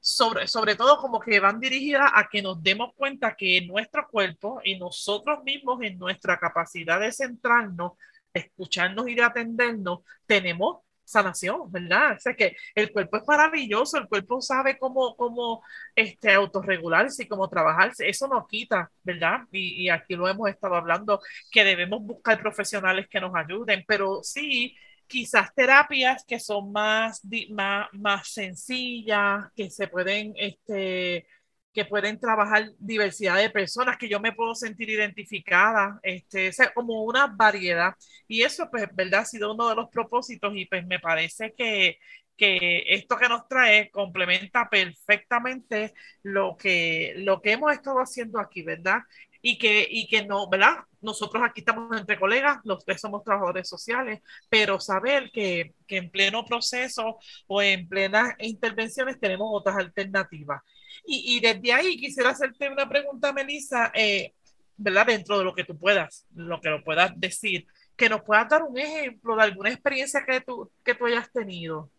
sobre, 0.00 0.46
sobre 0.48 0.76
todo 0.76 0.98
como 0.98 1.18
que 1.18 1.40
van 1.40 1.58
dirigidas 1.58 2.10
a 2.14 2.28
que 2.28 2.42
nos 2.42 2.62
demos 2.62 2.92
cuenta 2.94 3.34
que 3.36 3.62
nuestro 3.62 4.06
cuerpo 4.08 4.60
y 4.62 4.78
nosotros 4.78 5.42
mismos 5.44 5.80
en 5.82 5.98
nuestra 5.98 6.38
capacidad 6.38 7.00
de 7.00 7.10
centrarnos, 7.10 7.92
escucharnos 8.32 9.08
y 9.08 9.14
de 9.14 9.22
atendernos, 9.22 10.00
tenemos 10.26 10.83
sanación, 11.04 11.70
¿verdad? 11.70 12.16
O 12.16 12.20
sea 12.20 12.34
que 12.34 12.56
el 12.74 12.92
cuerpo 12.92 13.16
es 13.18 13.24
maravilloso, 13.26 13.98
el 13.98 14.08
cuerpo 14.08 14.40
sabe 14.40 14.78
cómo, 14.78 15.16
cómo 15.16 15.62
este, 15.94 16.32
autorregularse 16.32 17.24
y 17.24 17.28
cómo 17.28 17.48
trabajarse, 17.48 18.08
eso 18.08 18.28
nos 18.28 18.46
quita, 18.48 18.90
¿verdad? 19.02 19.40
Y, 19.52 19.84
y, 19.84 19.90
aquí 19.90 20.14
lo 20.16 20.28
hemos 20.28 20.48
estado 20.50 20.74
hablando, 20.76 21.20
que 21.50 21.64
debemos 21.64 22.02
buscar 22.02 22.40
profesionales 22.40 23.06
que 23.08 23.20
nos 23.20 23.34
ayuden, 23.34 23.84
pero 23.86 24.20
sí, 24.22 24.76
quizás 25.06 25.54
terapias 25.54 26.24
que 26.26 26.40
son 26.40 26.72
más, 26.72 27.22
más, 27.50 27.88
más 27.92 28.28
sencillas, 28.28 29.44
que 29.54 29.70
se 29.70 29.88
pueden, 29.88 30.34
este, 30.36 31.26
que 31.74 31.84
pueden 31.84 32.20
trabajar 32.20 32.70
diversidad 32.78 33.36
de 33.38 33.50
personas, 33.50 33.98
que 33.98 34.08
yo 34.08 34.20
me 34.20 34.32
puedo 34.32 34.54
sentir 34.54 34.88
identificada, 34.90 35.98
este, 36.04 36.52
como 36.72 37.02
una 37.02 37.26
variedad. 37.26 37.94
Y 38.28 38.42
eso, 38.42 38.68
pues, 38.70 38.88
¿verdad? 38.94 39.20
Ha 39.22 39.24
sido 39.24 39.52
uno 39.52 39.68
de 39.68 39.74
los 39.74 39.90
propósitos 39.90 40.54
y 40.56 40.66
pues 40.66 40.86
me 40.86 41.00
parece 41.00 41.52
que, 41.56 41.98
que 42.36 42.84
esto 42.94 43.16
que 43.16 43.28
nos 43.28 43.48
trae 43.48 43.90
complementa 43.90 44.68
perfectamente 44.70 45.94
lo 46.22 46.56
que, 46.56 47.14
lo 47.18 47.42
que 47.42 47.52
hemos 47.52 47.72
estado 47.72 47.98
haciendo 47.98 48.38
aquí, 48.38 48.62
¿verdad? 48.62 49.00
Y 49.42 49.58
que, 49.58 49.86
y 49.90 50.06
que 50.06 50.24
no, 50.24 50.48
¿verdad? 50.48 50.76
Nosotros 51.00 51.42
aquí 51.44 51.60
estamos 51.60 51.98
entre 51.98 52.18
colegas, 52.18 52.58
los 52.64 52.84
tres 52.84 53.00
somos 53.00 53.24
trabajadores 53.24 53.68
sociales, 53.68 54.20
pero 54.48 54.80
saber 54.80 55.30
que, 55.32 55.74
que 55.86 55.98
en 55.98 56.10
pleno 56.10 56.44
proceso 56.46 57.18
o 57.46 57.62
en 57.62 57.88
plenas 57.88 58.34
intervenciones 58.38 59.18
tenemos 59.20 59.48
otras 59.52 59.76
alternativas 59.76 60.62
y, 61.04 61.40
desde 61.40 61.72
ahí 61.72 61.96
quisiera 61.96 62.30
hacerte 62.30 62.68
una 62.68 62.88
pregunta, 62.88 63.32
Melissa, 63.32 63.90
eh, 63.94 64.34
¿verdad? 64.76 65.06
Dentro 65.06 65.38
de 65.38 65.44
lo 65.44 65.54
que 65.54 65.64
tú 65.64 65.78
puedas, 65.78 66.26
lo 66.34 66.60
que 66.60 66.70
lo 66.70 66.82
puedas 66.82 67.12
decir, 67.16 67.66
que 67.96 68.08
nos 68.08 68.22
puedas 68.22 68.48
dar 68.48 68.62
un 68.62 68.78
ejemplo 68.78 69.36
de 69.36 69.42
alguna 69.42 69.70
experiencia 69.70 70.24
que 70.24 70.40
tú, 70.40 70.70
que 70.84 70.94
tú 70.94 71.06
hayas 71.06 71.30
tenido. 71.30 71.90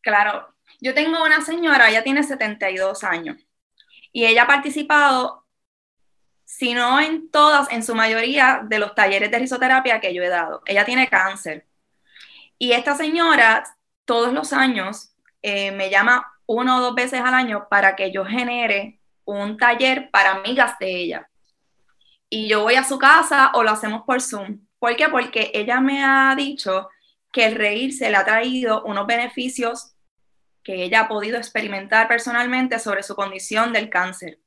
Claro, 0.00 0.54
yo 0.80 0.94
tengo 0.94 1.24
una 1.24 1.40
señora, 1.40 1.88
ella 1.88 2.04
tiene 2.04 2.22
72 2.22 3.04
años 3.04 3.36
y 4.12 4.26
ella 4.26 4.42
ha 4.42 4.46
participado, 4.46 5.46
si 6.44 6.74
no 6.74 7.00
en 7.00 7.30
todas, 7.30 7.70
en 7.72 7.82
su 7.82 7.94
mayoría 7.94 8.62
de 8.64 8.78
los 8.78 8.94
talleres 8.94 9.30
de 9.30 9.38
risoterapia 9.38 10.00
que 10.00 10.14
yo 10.14 10.22
he 10.22 10.28
dado. 10.28 10.62
Ella 10.66 10.84
tiene 10.84 11.08
cáncer. 11.08 11.66
Y 12.58 12.72
esta 12.72 12.94
señora 12.94 13.64
todos 14.04 14.32
los 14.32 14.52
años 14.52 15.14
eh, 15.42 15.72
me 15.72 15.90
llama 15.90 16.33
uno 16.46 16.78
o 16.78 16.80
dos 16.80 16.94
veces 16.94 17.20
al 17.20 17.34
año 17.34 17.66
para 17.68 17.96
que 17.96 18.12
yo 18.12 18.24
genere 18.24 19.00
un 19.24 19.56
taller 19.56 20.10
para 20.10 20.32
amigas 20.32 20.78
de 20.78 20.94
ella. 20.94 21.30
Y 22.28 22.48
yo 22.48 22.62
voy 22.62 22.74
a 22.74 22.84
su 22.84 22.98
casa 22.98 23.52
o 23.54 23.62
lo 23.62 23.70
hacemos 23.70 24.02
por 24.04 24.20
Zoom. 24.20 24.66
¿Por 24.78 24.96
qué? 24.96 25.08
Porque 25.08 25.50
ella 25.54 25.80
me 25.80 26.04
ha 26.04 26.34
dicho 26.36 26.88
que 27.32 27.46
el 27.46 27.54
reírse 27.54 28.10
le 28.10 28.16
ha 28.16 28.24
traído 28.24 28.84
unos 28.84 29.06
beneficios 29.06 29.94
que 30.62 30.82
ella 30.82 31.00
ha 31.00 31.08
podido 31.08 31.36
experimentar 31.36 32.08
personalmente 32.08 32.78
sobre 32.78 33.02
su 33.02 33.14
condición 33.14 33.72
del 33.72 33.90
cáncer. 33.90 34.40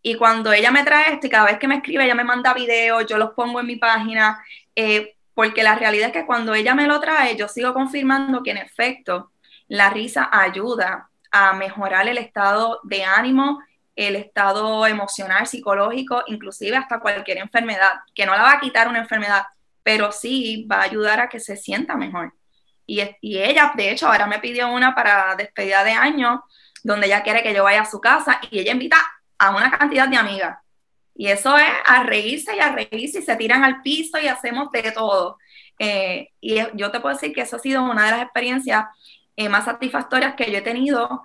Y 0.00 0.16
cuando 0.16 0.52
ella 0.52 0.70
me 0.70 0.84
trae 0.84 1.14
esto 1.14 1.26
y 1.26 1.30
cada 1.30 1.46
vez 1.46 1.58
que 1.58 1.68
me 1.68 1.76
escribe, 1.76 2.04
ella 2.04 2.14
me 2.14 2.24
manda 2.24 2.54
videos, 2.54 3.06
yo 3.06 3.18
los 3.18 3.30
pongo 3.34 3.60
en 3.60 3.66
mi 3.66 3.76
página, 3.76 4.42
eh, 4.74 5.16
porque 5.34 5.62
la 5.62 5.74
realidad 5.74 6.08
es 6.08 6.12
que 6.12 6.26
cuando 6.26 6.54
ella 6.54 6.74
me 6.74 6.86
lo 6.86 7.00
trae, 7.00 7.36
yo 7.36 7.48
sigo 7.48 7.72
confirmando 7.72 8.42
que 8.42 8.50
en 8.50 8.58
efecto 8.58 9.32
la 9.68 9.90
risa 9.90 10.28
ayuda 10.32 11.10
a 11.32 11.54
mejorar 11.54 12.06
el 12.08 12.18
estado 12.18 12.80
de 12.84 13.04
ánimo, 13.04 13.60
el 13.96 14.16
estado 14.16 14.86
emocional, 14.86 15.46
psicológico, 15.46 16.22
inclusive 16.26 16.76
hasta 16.76 17.00
cualquier 17.00 17.38
enfermedad, 17.38 17.92
que 18.14 18.26
no 18.26 18.36
la 18.36 18.42
va 18.42 18.52
a 18.52 18.60
quitar 18.60 18.88
una 18.88 19.00
enfermedad, 19.00 19.44
pero 19.82 20.12
sí 20.12 20.66
va 20.70 20.76
a 20.76 20.84
ayudar 20.84 21.20
a 21.20 21.28
que 21.28 21.40
se 21.40 21.56
sienta 21.56 21.96
mejor. 21.96 22.34
Y, 22.86 23.00
y 23.20 23.38
ella, 23.38 23.72
de 23.74 23.90
hecho, 23.90 24.06
ahora 24.06 24.26
me 24.26 24.38
pidió 24.38 24.68
una 24.68 24.94
para 24.94 25.34
despedida 25.36 25.82
de 25.84 25.92
año, 25.92 26.44
donde 26.84 27.06
ella 27.06 27.22
quiere 27.22 27.42
que 27.42 27.54
yo 27.54 27.64
vaya 27.64 27.82
a 27.82 27.90
su 27.90 28.00
casa 28.00 28.40
y 28.50 28.58
ella 28.58 28.72
invita 28.72 28.98
a 29.38 29.50
una 29.50 29.70
cantidad 29.70 30.08
de 30.08 30.16
amigas. 30.16 30.58
Y 31.14 31.28
eso 31.28 31.56
es 31.56 31.68
a 31.84 32.02
reírse 32.04 32.56
y 32.56 32.60
a 32.60 32.72
reírse 32.72 33.20
y 33.20 33.22
se 33.22 33.36
tiran 33.36 33.64
al 33.64 33.82
piso 33.82 34.18
y 34.18 34.28
hacemos 34.28 34.70
de 34.70 34.92
todo. 34.92 35.38
Eh, 35.78 36.30
y 36.40 36.56
yo 36.74 36.90
te 36.90 37.00
puedo 37.00 37.14
decir 37.14 37.34
que 37.34 37.42
eso 37.42 37.56
ha 37.56 37.58
sido 37.58 37.82
una 37.82 38.06
de 38.06 38.10
las 38.12 38.22
experiencias 38.22 38.86
eh, 39.36 39.48
más 39.48 39.64
satisfactorias 39.64 40.34
que 40.34 40.50
yo 40.50 40.58
he 40.58 40.62
tenido 40.62 41.22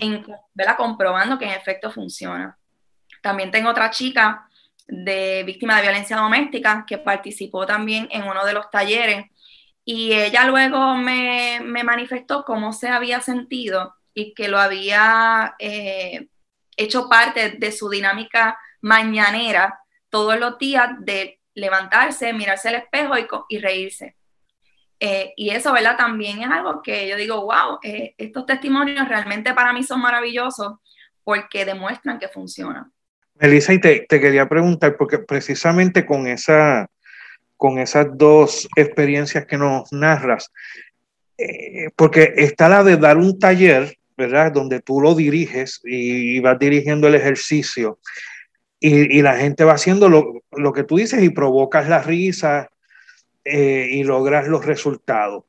en, 0.00 0.24
¿verdad? 0.54 0.76
comprobando 0.76 1.38
que 1.38 1.44
en 1.44 1.52
efecto 1.52 1.90
funciona. 1.90 2.58
También 3.22 3.50
tengo 3.50 3.70
otra 3.70 3.90
chica 3.90 4.48
de 4.86 5.42
víctima 5.44 5.76
de 5.76 5.82
violencia 5.82 6.16
doméstica 6.16 6.84
que 6.86 6.98
participó 6.98 7.66
también 7.66 8.08
en 8.10 8.22
uno 8.24 8.44
de 8.44 8.54
los 8.54 8.70
talleres 8.70 9.26
y 9.84 10.12
ella 10.12 10.44
luego 10.44 10.96
me, 10.96 11.60
me 11.62 11.82
manifestó 11.82 12.44
cómo 12.44 12.74
se 12.74 12.88
había 12.88 13.20
sentido 13.20 13.94
y 14.12 14.34
que 14.34 14.48
lo 14.48 14.58
había 14.58 15.54
eh, 15.58 16.28
hecho 16.76 17.08
parte 17.08 17.52
de 17.52 17.72
su 17.72 17.88
dinámica 17.88 18.58
mañanera 18.82 19.80
todos 20.10 20.38
los 20.38 20.58
días 20.58 20.90
de 21.00 21.40
levantarse, 21.54 22.34
mirarse 22.34 22.68
al 22.68 22.74
espejo 22.74 23.16
y, 23.16 23.26
y 23.48 23.58
reírse. 23.60 24.17
Eh, 25.00 25.32
y 25.36 25.50
eso, 25.50 25.72
¿verdad? 25.72 25.96
También 25.96 26.42
es 26.42 26.50
algo 26.50 26.82
que 26.82 27.08
yo 27.08 27.16
digo, 27.16 27.42
wow, 27.42 27.78
eh, 27.82 28.14
estos 28.18 28.46
testimonios 28.46 29.08
realmente 29.08 29.54
para 29.54 29.72
mí 29.72 29.84
son 29.84 30.00
maravillosos 30.00 30.74
porque 31.22 31.64
demuestran 31.64 32.18
que 32.18 32.28
funciona. 32.28 32.90
Melissa, 33.34 33.72
y 33.72 33.80
te, 33.80 34.06
quería 34.06 34.48
preguntar, 34.48 34.96
porque 34.96 35.18
precisamente 35.18 36.04
con, 36.04 36.26
esa, 36.26 36.88
con 37.56 37.78
esas 37.78 38.06
dos 38.16 38.68
experiencias 38.74 39.46
que 39.46 39.56
nos 39.56 39.92
narras, 39.92 40.50
eh, 41.36 41.90
porque 41.94 42.32
está 42.36 42.68
la 42.68 42.82
de 42.82 42.96
dar 42.96 43.18
un 43.18 43.38
taller, 43.38 43.96
¿verdad? 44.16 44.50
Donde 44.50 44.80
tú 44.80 45.00
lo 45.00 45.14
diriges 45.14 45.80
y, 45.84 46.40
vas 46.40 46.58
dirigiendo 46.58 47.06
el 47.06 47.14
ejercicio 47.14 48.00
y, 48.80 49.22
la 49.22 49.36
gente 49.36 49.62
va 49.62 49.74
haciendo 49.74 50.08
lo, 50.08 50.42
lo 50.50 50.72
que 50.72 50.82
tú 50.82 50.96
dices 50.96 51.22
y 51.22 51.30
provocas 51.30 51.88
la 51.88 52.02
risa 52.02 52.68
eh, 53.50 53.88
y 53.90 54.04
logras 54.04 54.46
los 54.46 54.64
resultados. 54.64 55.44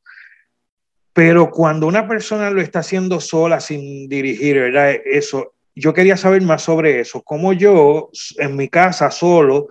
Pero 1.12 1.50
cuando 1.50 1.86
una 1.86 2.06
persona 2.06 2.50
lo 2.50 2.60
está 2.60 2.80
haciendo 2.80 3.20
sola, 3.20 3.60
sin 3.60 4.08
dirigir, 4.08 4.58
¿verdad? 4.58 4.94
Eso, 5.04 5.54
yo 5.74 5.92
quería 5.92 6.16
saber 6.16 6.42
más 6.42 6.62
sobre 6.62 7.00
eso. 7.00 7.22
¿Cómo 7.22 7.52
yo, 7.52 8.10
en 8.38 8.56
mi 8.56 8.68
casa, 8.68 9.10
solo, 9.10 9.68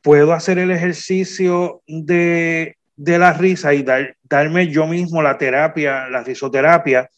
puedo 0.00 0.32
hacer 0.32 0.58
el 0.58 0.70
ejercicio 0.70 1.82
de, 1.86 2.76
de 2.96 3.18
la 3.18 3.32
risa 3.32 3.74
y 3.74 3.82
dar, 3.82 4.16
darme 4.22 4.68
yo 4.68 4.86
mismo 4.86 5.22
la 5.22 5.36
terapia, 5.36 6.08
la 6.08 6.22
risoterapia? 6.22 7.10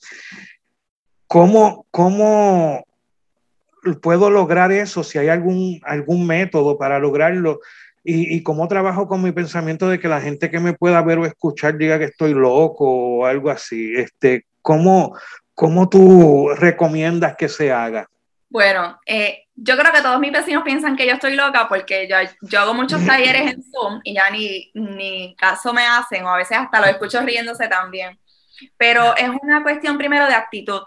¿Cómo, 1.27 1.87
cómo 1.90 2.85
puedo 4.01 4.31
lograr 4.31 4.73
eso? 4.73 5.05
Si 5.05 5.18
hay 5.18 5.29
algún, 5.29 5.79
algún 5.85 6.27
método 6.27 6.79
para 6.79 6.99
lograrlo 6.99 7.61
y, 8.11 8.37
y 8.37 8.42
cómo 8.42 8.66
trabajo 8.68 9.07
con 9.07 9.23
mi 9.23 9.33
pensamiento 9.33 9.87
de 9.87 10.01
que 10.01 10.09
la 10.09 10.23
gente 10.23 10.51
que 10.51 10.61
me 10.61 10.73
pueda 10.73 11.03
ver 11.03 11.18
o 11.18 11.27
escuchar 11.27 11.77
diga 11.77 11.99
que 11.99 12.07
estoy 12.07 12.33
loco 12.33 12.87
o 12.87 13.27
algo 13.27 13.51
así. 13.51 13.92
Este, 13.94 14.47
¿cómo, 14.62 15.14
cómo 15.55 15.90
tú 15.90 16.49
recomiendas 16.57 17.37
que 17.37 17.51
se 17.51 17.71
haga? 17.71 18.09
Bueno, 18.49 18.99
eh, 19.05 19.44
yo 19.55 19.77
creo 19.77 19.92
que 19.92 20.01
todos 20.01 20.18
mis 20.21 20.33
vecinos 20.33 20.62
piensan 20.64 20.97
que 20.97 21.07
yo 21.07 21.12
estoy 21.12 21.37
loca 21.37 21.68
porque 21.68 22.09
yo, 22.09 22.16
yo 22.40 22.61
hago 22.61 22.73
muchos 22.73 23.05
talleres 23.07 23.53
en 23.53 23.62
Zoom 23.62 24.01
y 24.03 24.14
ya 24.14 24.31
ni, 24.31 24.71
ni 24.73 25.37
caso 25.37 25.75
me 25.75 25.87
hacen 25.87 26.25
o 26.25 26.31
a 26.31 26.38
veces 26.38 26.57
hasta 26.57 26.81
los 26.81 26.88
escucho 26.88 27.21
riéndose 27.21 27.68
también. 27.68 28.18
Pero 28.79 29.14
es 29.18 29.29
una 29.42 29.62
cuestión 29.62 29.99
primero 29.99 30.27
de 30.27 30.35
actitud, 30.35 30.81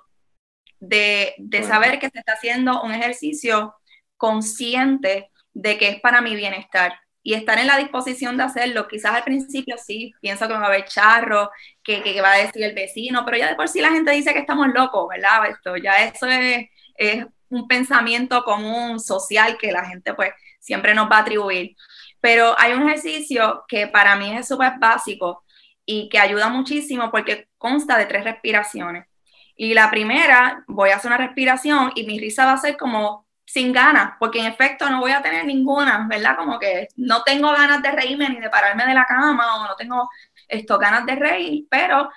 de, 0.80 1.36
de 1.38 1.64
saber 1.64 2.00
que 2.00 2.10
se 2.10 2.18
está 2.18 2.34
haciendo 2.34 2.82
un 2.82 2.92
ejercicio 2.94 3.76
consciente 4.18 5.30
de 5.54 5.78
que 5.78 5.90
es 5.90 6.02
para 6.02 6.22
mi 6.22 6.36
bienestar 6.36 7.01
y 7.24 7.34
estar 7.34 7.58
en 7.60 7.68
la 7.68 7.78
disposición 7.78 8.38
de 8.38 8.44
hacerlo. 8.44 8.88
Quizás 8.88 9.16
al 9.16 9.24
principio 9.24 9.76
sí, 9.78 10.14
pienso 10.22 10.48
que 10.48 10.54
me 10.54 10.60
va 10.60 10.66
a 10.66 10.70
haber 10.70 10.86
charro, 10.86 11.52
que, 11.84 12.02
que, 12.02 12.22
va 12.22 12.34
a 12.34 12.38
decir 12.38 12.64
el 12.64 12.74
vecino, 12.74 13.24
pero 13.26 13.38
ya 13.38 13.50
de 13.50 13.56
por 13.56 13.68
sí 13.68 13.82
la 13.82 13.92
gente 13.92 14.12
dice 14.12 14.34
que 14.34 14.40
estamos 14.40 14.68
locos, 14.74 15.08
¿verdad? 15.10 15.50
Esto, 15.50 15.78
ya 15.78 16.04
eso 16.04 16.28
es, 16.28 16.68
es 16.96 17.26
un 17.50 17.68
pensamiento 17.68 18.44
común, 18.44 19.00
social, 19.00 19.58
que 19.58 19.72
la 19.72 19.86
gente 19.86 20.14
pues 20.14 20.32
siempre 20.60 20.94
nos 20.94 21.10
va 21.12 21.18
a 21.18 21.22
atribuir. 21.22 21.76
Pero 22.20 22.56
hay 22.58 22.74
un 22.74 22.88
ejercicio 22.88 23.64
que 23.68 23.88
para 23.88 24.16
mí 24.16 24.36
es 24.36 24.48
súper 24.48 24.74
básico 24.80 25.44
y 25.86 26.10
que 26.10 26.20
ayuda 26.20 26.50
muchísimo 26.50 27.12
porque 27.12 27.50
consta 27.58 27.98
de 27.98 28.06
tres 28.06 28.24
respiraciones. 28.24 29.08
Y 29.56 29.74
la 29.74 29.92
primera, 29.92 30.64
voy 30.68 30.92
a 30.92 30.96
hacer 30.96 31.10
una 31.10 31.18
respiración 31.18 31.92
y 31.96 32.06
mi 32.06 32.20
risa 32.20 32.46
va 32.46 32.54
a 32.54 32.58
ser 32.58 32.78
como 32.78 33.28
sin 33.46 33.74
ganas, 33.74 34.14
porque 34.20 34.40
en 34.40 34.46
efecto 34.46 34.90
no 34.90 35.00
voy 35.00 35.12
a 35.12 35.22
tener 35.22 35.46
ninguna, 35.46 36.06
¿verdad? 36.10 36.38
Como 36.38 36.58
que 36.60 36.88
no 36.96 37.24
tengo 37.24 37.52
ganas 37.52 37.82
de 37.82 37.92
reírme 37.92 38.30
ni 38.30 38.40
de 38.40 38.50
pararme 38.50 38.86
de 38.86 38.94
la 38.94 39.06
cama 39.06 39.58
o 39.58 39.68
no 39.68 39.76
tengo 39.76 40.10
esto, 40.48 40.78
ganas 40.78 41.06
de 41.06 41.16
reír, 41.16 41.66
pero 41.70 42.10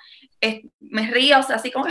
me 0.79 1.07
río, 1.07 1.39
o 1.39 1.43
sea, 1.43 1.57
así 1.57 1.71
como 1.71 1.87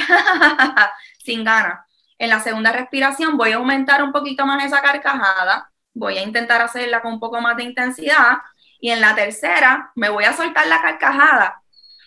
sin 1.25 1.45
ganas. 1.45 1.81
En 2.19 2.31
la 2.31 2.41
segunda 2.41 2.73
respiración 2.73 3.37
voy 3.37 3.53
a 3.53 3.57
aumentar 3.57 4.03
un 4.03 4.13
poquito 4.13 4.47
más 4.47 4.65
esa 4.65 4.81
carcajada, 4.81 5.71
voy 5.93 6.19
a 6.19 6.23
intentar 6.23 6.63
hacerla 6.63 7.03
con 7.03 7.15
un 7.15 7.21
poco 7.21 7.41
más 7.41 7.57
de 7.57 7.65
intensidad 7.65 8.39
y 8.81 8.91
en 8.91 9.01
la 9.01 9.15
tercera 9.15 9.91
me 9.95 10.09
voy 10.09 10.25
a 10.25 10.33
soltar 10.33 10.67
la 10.67 10.81
carcajada, 10.81 11.63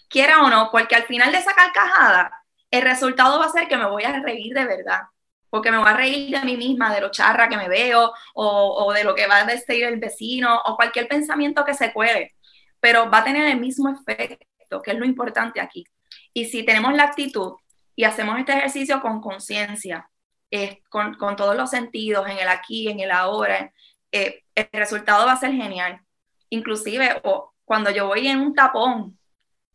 quiera 0.10 0.42
o 0.44 0.50
no, 0.50 0.70
porque 0.72 0.96
al 0.96 1.04
final 1.04 1.32
de 1.32 1.40
esa 1.40 1.54
carcajada 1.54 2.32
el 2.72 2.82
resultado 2.84 3.40
va 3.40 3.46
a 3.46 3.50
ser 3.50 3.68
que 3.68 3.78
me 3.78 3.86
voy 3.86 4.04
a 4.04 4.20
reír 4.22 4.54
de 4.54 4.66
verdad 4.66 5.04
porque 5.50 5.72
me 5.72 5.78
voy 5.78 5.88
a 5.88 5.94
reír 5.94 6.38
de 6.38 6.46
mí 6.46 6.58
misma, 6.58 6.94
de 6.94 7.02
lo 7.02 7.12
charra 7.12 7.48
que 7.50 7.58
me 7.58 7.70
veo, 7.70 8.12
o, 8.34 8.92
de 8.94 9.04
lo 9.04 9.16
que 9.16 9.28
va 9.28 9.38
a 9.38 9.46
decir 9.46 9.84
el 9.86 10.00
vecino, 10.00 10.62
o 10.66 10.76
cualquier 10.76 11.08
pensamiento 11.08 11.64
que 11.66 11.74
se 11.74 11.94
cuele, 11.94 12.36
pero 12.80 13.10
va 13.10 13.20
a 13.20 13.24
tener 13.24 13.48
el 13.48 13.60
mismo 13.60 13.90
efecto, 13.90 14.82
que 14.82 14.92
es 14.92 14.98
lo 14.98 15.06
importante 15.06 15.62
aquí. 15.62 15.86
Y 16.34 16.46
si 16.46 16.64
tenemos 16.64 16.94
la 16.94 17.04
actitud 17.04 17.54
y 17.96 18.04
hacemos 18.04 18.38
este 18.40 18.54
ejercicio 18.54 19.02
con 19.02 19.22
conciencia, 19.22 20.10
eh, 20.52 20.82
con, 20.90 21.18
todos 21.36 21.56
los 21.56 21.70
sentidos, 21.70 22.28
en 22.30 22.38
el 22.38 22.48
aquí, 22.48 22.90
en 22.90 23.00
el 23.00 23.12
ahora, 23.12 23.72
eh, 24.12 24.44
el 24.56 24.68
resultado 24.72 25.26
va 25.26 25.34
a 25.34 25.38
ser 25.38 25.52
genial. 25.52 26.02
Inclusive, 26.50 27.22
cuando 27.66 27.92
yo 27.92 28.08
voy 28.08 28.28
en 28.28 28.40
un 28.40 28.54
tapón 28.54 29.18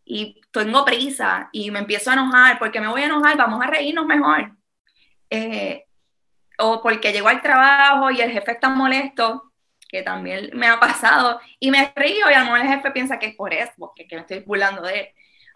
y 0.04 0.40
tengo 0.50 0.84
prisa 0.84 1.48
y 1.52 1.70
me 1.70 1.80
empiezo 1.80 2.10
a 2.10 2.14
enojar, 2.14 2.58
porque 2.58 2.80
me 2.80 2.88
voy 2.88 3.02
a 3.02 3.06
enojar, 3.06 3.36
vamos 3.36 3.62
a 3.62 3.66
reírnos 3.66 4.06
mejor 4.06 4.52
eh, 5.32 5.86
o 6.58 6.82
porque 6.82 7.10
llegó 7.10 7.28
al 7.28 7.40
trabajo 7.40 8.10
y 8.10 8.20
el 8.20 8.30
jefe 8.30 8.52
está 8.52 8.68
molesto, 8.68 9.50
que 9.88 10.02
también 10.02 10.50
me 10.52 10.68
ha 10.68 10.78
pasado, 10.78 11.40
y 11.58 11.70
me 11.70 11.90
río 11.96 12.30
y 12.30 12.34
a 12.34 12.40
lo 12.40 12.44
mejor 12.44 12.60
el 12.60 12.68
jefe 12.68 12.90
piensa 12.90 13.18
que 13.18 13.28
es 13.28 13.34
por 13.34 13.54
eso, 13.54 13.92
que, 13.96 14.06
que 14.06 14.16
me 14.16 14.20
estoy 14.22 14.40
burlando 14.40 14.82
de 14.82 15.00
él. 15.00 15.08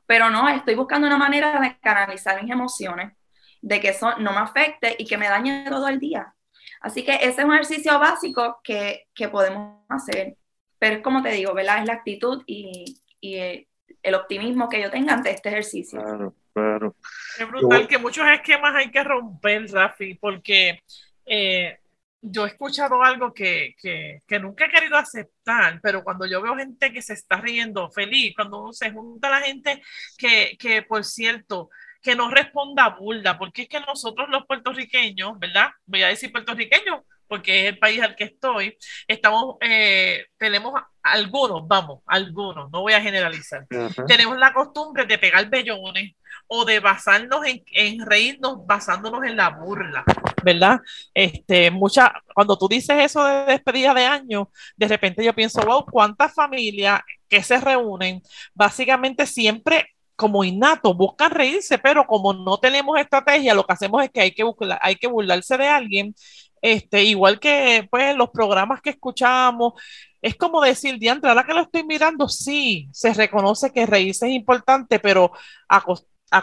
Pero 0.06 0.30
no, 0.30 0.48
estoy 0.48 0.74
buscando 0.74 1.06
una 1.06 1.18
manera 1.18 1.60
de 1.60 1.78
canalizar 1.80 2.42
mis 2.42 2.50
emociones, 2.50 3.12
de 3.60 3.80
que 3.80 3.90
eso 3.90 4.16
no 4.18 4.32
me 4.32 4.38
afecte 4.38 4.96
y 4.98 5.04
que 5.04 5.18
me 5.18 5.28
dañe 5.28 5.66
todo 5.68 5.88
el 5.88 6.00
día. 6.00 6.34
Así 6.80 7.04
que 7.04 7.16
ese 7.16 7.40
es 7.40 7.44
un 7.44 7.52
ejercicio 7.52 7.98
básico 7.98 8.60
que, 8.64 9.08
que 9.14 9.28
podemos 9.28 9.84
hacer. 9.90 10.36
Pero 10.78 11.02
como 11.02 11.22
te 11.22 11.30
digo, 11.30 11.52
¿verdad? 11.52 11.80
Es 11.80 11.86
la 11.86 11.94
actitud 11.94 12.42
y, 12.46 13.02
y 13.20 13.66
el 14.06 14.14
optimismo 14.14 14.68
que 14.68 14.80
yo 14.80 14.90
tenga 14.90 15.14
ante 15.14 15.30
este 15.30 15.48
ejercicio. 15.48 16.00
Claro. 16.00 16.34
Claro. 16.52 16.96
Es 17.38 17.46
brutal 17.46 17.86
que 17.86 17.98
muchos 17.98 18.26
esquemas 18.28 18.74
hay 18.74 18.90
que 18.90 19.04
romper, 19.04 19.70
Rafi, 19.70 20.14
porque 20.14 20.82
eh, 21.26 21.78
yo 22.22 22.46
he 22.46 22.48
escuchado 22.48 23.02
algo 23.02 23.34
que, 23.34 23.74
que, 23.78 24.22
que, 24.26 24.38
nunca 24.38 24.64
he 24.64 24.70
querido 24.70 24.96
aceptar, 24.96 25.80
pero 25.82 26.02
cuando 26.02 26.24
yo 26.24 26.40
veo 26.40 26.56
gente 26.56 26.92
que 26.94 27.02
se 27.02 27.12
está 27.12 27.36
riendo 27.40 27.90
feliz, 27.90 28.34
cuando 28.34 28.72
se 28.72 28.90
junta 28.90 29.28
la 29.28 29.42
gente 29.42 29.82
que, 30.16 30.56
que 30.58 30.80
por 30.80 31.04
cierto, 31.04 31.68
que 32.00 32.16
no 32.16 32.30
responda 32.30 32.86
a 32.86 32.96
burla, 32.96 33.36
porque 33.36 33.62
es 33.62 33.68
que 33.68 33.80
nosotros 33.80 34.28
los 34.30 34.46
puertorriqueños, 34.46 35.38
¿verdad? 35.38 35.70
Voy 35.84 36.04
a 36.04 36.08
decir 36.08 36.32
puertorriqueños, 36.32 37.00
porque 37.28 37.62
es 37.62 37.72
el 37.72 37.78
país 37.78 38.00
al 38.02 38.16
que 38.16 38.24
estoy, 38.24 38.76
estamos, 39.06 39.56
eh, 39.60 40.26
tenemos 40.36 40.74
algunos, 41.02 41.66
vamos, 41.66 42.00
algunos, 42.06 42.70
no 42.70 42.82
voy 42.82 42.92
a 42.92 43.00
generalizar, 43.00 43.66
tenemos 44.06 44.38
la 44.38 44.52
costumbre 44.52 45.06
de 45.06 45.18
pegar 45.18 45.48
bellones 45.48 46.14
o 46.48 46.64
de 46.64 46.80
basarnos 46.80 47.44
en, 47.44 47.62
en, 47.72 48.06
reírnos 48.06 48.66
basándonos 48.66 49.24
en 49.24 49.36
la 49.36 49.50
burla, 49.50 50.04
¿verdad? 50.44 50.80
Este, 51.14 51.70
mucha, 51.70 52.12
cuando 52.34 52.56
tú 52.56 52.68
dices 52.68 52.96
eso 52.98 53.24
de 53.24 53.46
despedida 53.46 53.94
de 53.94 54.04
año, 54.04 54.50
de 54.76 54.88
repente 54.88 55.24
yo 55.24 55.34
pienso, 55.34 55.60
wow, 55.62 55.84
cuántas 55.84 56.34
familias 56.34 57.00
que 57.28 57.42
se 57.42 57.60
reúnen, 57.60 58.22
básicamente 58.54 59.26
siempre 59.26 59.96
como 60.16 60.42
innato, 60.44 60.94
buscan 60.94 61.30
reírse, 61.30 61.78
pero 61.78 62.06
como 62.06 62.32
no 62.32 62.58
tenemos 62.58 62.98
estrategia, 62.98 63.54
lo 63.54 63.64
que 63.64 63.74
hacemos 63.74 64.02
es 64.02 64.10
que 64.10 64.22
hay 64.22 64.32
que, 64.32 64.42
buscar, 64.42 64.78
hay 64.80 64.96
que 64.96 65.06
burlarse 65.06 65.58
de 65.58 65.68
alguien 65.68 66.14
este, 66.62 67.04
igual 67.04 67.38
que 67.40 67.86
pues, 67.90 68.16
los 68.16 68.30
programas 68.30 68.80
que 68.80 68.90
escuchamos, 68.90 69.74
es 70.22 70.36
como 70.36 70.60
decir, 70.60 70.98
diantre, 70.98 71.30
ahora 71.30 71.44
que 71.44 71.54
lo 71.54 71.62
estoy 71.62 71.84
mirando, 71.84 72.28
sí, 72.28 72.88
se 72.92 73.12
reconoce 73.14 73.72
que 73.72 73.86
reírse 73.86 74.26
es 74.26 74.32
importante, 74.32 74.98
pero 74.98 75.32
a, 75.68 75.84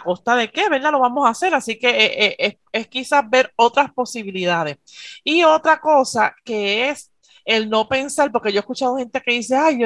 costa 0.04 0.36
de 0.36 0.50
qué, 0.52 0.70
¿verdad? 0.70 0.92
Lo 0.92 1.00
vamos 1.00 1.26
a 1.28 1.32
hacer, 1.32 1.54
así 1.54 1.78
que 1.78 1.90
eh, 1.90 2.36
eh, 2.40 2.60
es, 2.72 2.88
quizás 2.88 3.30
ver 3.30 3.52
otras 3.56 3.92
posibilidades. 3.94 4.78
Y 5.24 5.44
otra 5.44 5.80
cosa 5.82 6.36
que 6.46 6.90
es 6.90 7.12
el 7.46 7.70
no 7.70 7.90
pensar, 7.90 8.32
porque 8.32 8.52
yo 8.52 8.60
he 8.60 8.62
escuchado 8.62 8.98
gente 8.98 9.22
que 9.22 9.34
dice, 9.34 9.56
ay, 9.58 9.80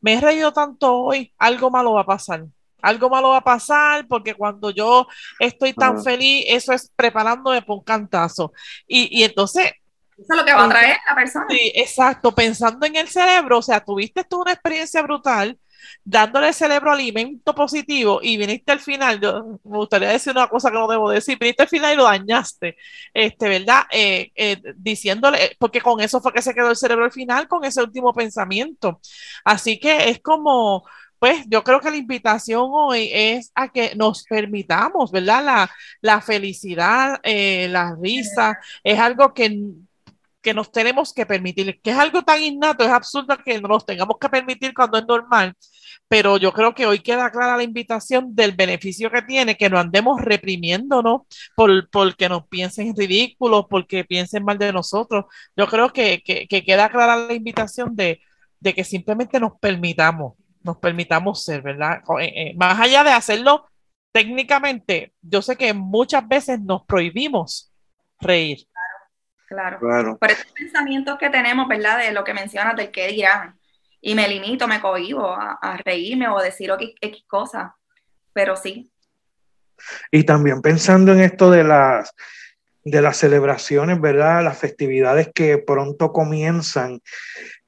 me 0.00 0.14
he 0.14 0.20
reído 0.20 0.52
tanto 0.52 0.94
hoy, 0.94 1.32
algo 1.38 1.70
malo 1.70 1.94
va 1.94 2.02
a 2.02 2.06
pasar 2.06 2.44
algo 2.82 3.10
malo 3.10 3.30
va 3.30 3.38
a 3.38 3.44
pasar 3.44 4.06
porque 4.08 4.34
cuando 4.34 4.70
yo 4.70 5.06
estoy 5.38 5.72
tan 5.72 6.02
feliz, 6.02 6.44
eso 6.48 6.72
es 6.72 6.90
preparándome 6.94 7.62
por 7.62 7.78
un 7.78 7.84
cantazo. 7.84 8.52
Y, 8.86 9.20
y 9.20 9.24
entonces 9.24 9.72
eso 10.20 10.34
es 10.34 10.38
lo 10.38 10.44
que 10.44 10.52
va 10.52 10.64
a 10.64 10.68
traer 10.68 10.96
la 11.08 11.14
persona. 11.14 11.46
Sí, 11.48 11.72
exacto, 11.74 12.34
pensando 12.34 12.86
en 12.86 12.96
el 12.96 13.08
cerebro, 13.08 13.58
o 13.58 13.62
sea, 13.62 13.80
tuviste 13.82 14.24
tú 14.24 14.42
una 14.42 14.52
experiencia 14.52 15.00
brutal 15.02 15.58
dándole 16.04 16.48
al 16.48 16.54
cerebro 16.54 16.92
alimento 16.92 17.54
positivo 17.54 18.20
y 18.22 18.36
viniste 18.36 18.72
al 18.72 18.80
final, 18.80 19.20
yo 19.20 19.58
me 19.64 19.78
gustaría 19.78 20.10
decir 20.10 20.32
una 20.32 20.48
cosa 20.48 20.70
que 20.70 20.76
no 20.76 20.88
debo 20.88 21.10
decir, 21.10 21.38
viniste 21.38 21.62
al 21.62 21.68
final 21.68 21.94
y 21.94 21.96
lo 21.96 22.04
dañaste, 22.04 22.76
este, 23.14 23.48
¿verdad? 23.48 23.84
Eh, 23.90 24.30
eh, 24.34 24.60
diciéndole, 24.76 25.56
porque 25.58 25.80
con 25.80 26.00
eso 26.00 26.20
fue 26.20 26.32
que 26.32 26.42
se 26.42 26.54
quedó 26.54 26.70
el 26.70 26.76
cerebro 26.76 27.04
al 27.04 27.12
final, 27.12 27.48
con 27.48 27.64
ese 27.64 27.82
último 27.82 28.12
pensamiento. 28.12 29.00
Así 29.44 29.78
que 29.78 30.10
es 30.10 30.20
como, 30.20 30.84
pues 31.20 31.44
yo 31.48 31.62
creo 31.62 31.80
que 31.80 31.90
la 31.90 31.96
invitación 31.96 32.68
hoy 32.72 33.10
es 33.12 33.52
a 33.54 33.68
que 33.68 33.94
nos 33.94 34.24
permitamos, 34.24 35.12
¿verdad? 35.12 35.44
La, 35.44 35.70
la 36.00 36.20
felicidad, 36.20 37.20
eh, 37.22 37.68
la 37.70 37.94
risa, 38.00 38.58
es 38.82 38.98
algo 38.98 39.32
que 39.34 39.48
que 40.42 40.54
nos 40.54 40.72
tenemos 40.72 41.12
que 41.12 41.26
permitir, 41.26 41.80
que 41.82 41.90
es 41.90 41.96
algo 41.96 42.22
tan 42.22 42.42
innato, 42.42 42.84
es 42.84 42.90
absurdo 42.90 43.36
que 43.44 43.60
nos 43.60 43.84
tengamos 43.84 44.16
que 44.18 44.28
permitir 44.28 44.72
cuando 44.74 44.98
es 44.98 45.06
normal, 45.06 45.54
pero 46.08 46.38
yo 46.38 46.52
creo 46.52 46.74
que 46.74 46.86
hoy 46.86 47.00
queda 47.00 47.30
clara 47.30 47.56
la 47.56 47.62
invitación 47.62 48.34
del 48.34 48.52
beneficio 48.52 49.10
que 49.10 49.22
tiene, 49.22 49.56
que 49.56 49.70
no 49.70 49.78
andemos 49.78 50.20
reprimiéndonos 50.20 51.22
por, 51.54 51.88
porque 51.90 52.28
nos 52.28 52.48
piensen 52.48 52.96
ridículos, 52.96 53.66
porque 53.68 54.04
piensen 54.04 54.44
mal 54.44 54.58
de 54.58 54.72
nosotros. 54.72 55.26
Yo 55.56 55.66
creo 55.68 55.92
que, 55.92 56.22
que, 56.24 56.64
queda 56.64 56.88
clara 56.90 57.16
la 57.16 57.34
invitación 57.34 57.94
de, 57.94 58.20
de, 58.60 58.74
que 58.74 58.84
simplemente 58.84 59.38
nos 59.38 59.52
permitamos, 59.60 60.34
nos 60.62 60.78
permitamos 60.78 61.44
ser, 61.44 61.62
¿verdad? 61.62 62.02
Eh, 62.20 62.32
eh, 62.34 62.54
más 62.56 62.78
allá 62.80 63.04
de 63.04 63.10
hacerlo 63.10 63.66
técnicamente, 64.12 65.12
yo 65.22 65.40
sé 65.40 65.56
que 65.56 65.72
muchas 65.72 66.26
veces 66.26 66.60
nos 66.60 66.84
prohibimos 66.84 67.72
reír 68.18 68.66
Claro. 69.50 70.16
Por 70.16 70.30
esos 70.30 70.46
pensamientos 70.52 71.18
que 71.18 71.28
tenemos, 71.28 71.66
¿verdad? 71.66 71.98
De 71.98 72.12
lo 72.12 72.22
que 72.22 72.32
mencionas, 72.32 72.76
del 72.76 72.92
qué 72.92 73.08
dirán. 73.08 73.58
Y 74.00 74.14
me 74.14 74.28
limito, 74.28 74.68
me 74.68 74.80
cohibo 74.80 75.26
a, 75.26 75.76
reírme 75.84 76.28
o 76.28 76.38
decir 76.38 76.70
X, 77.00 77.24
cosas. 77.26 77.72
Pero 78.32 78.54
sí. 78.54 78.92
Y 80.12 80.22
también 80.22 80.62
pensando 80.62 81.12
en 81.12 81.20
esto 81.20 81.50
de 81.50 81.64
las, 81.64 82.14
de 82.84 83.02
las 83.02 83.16
celebraciones, 83.16 84.00
¿verdad? 84.00 84.44
Las 84.44 84.56
festividades 84.56 85.30
que 85.34 85.58
pronto 85.58 86.12
comienzan, 86.12 87.00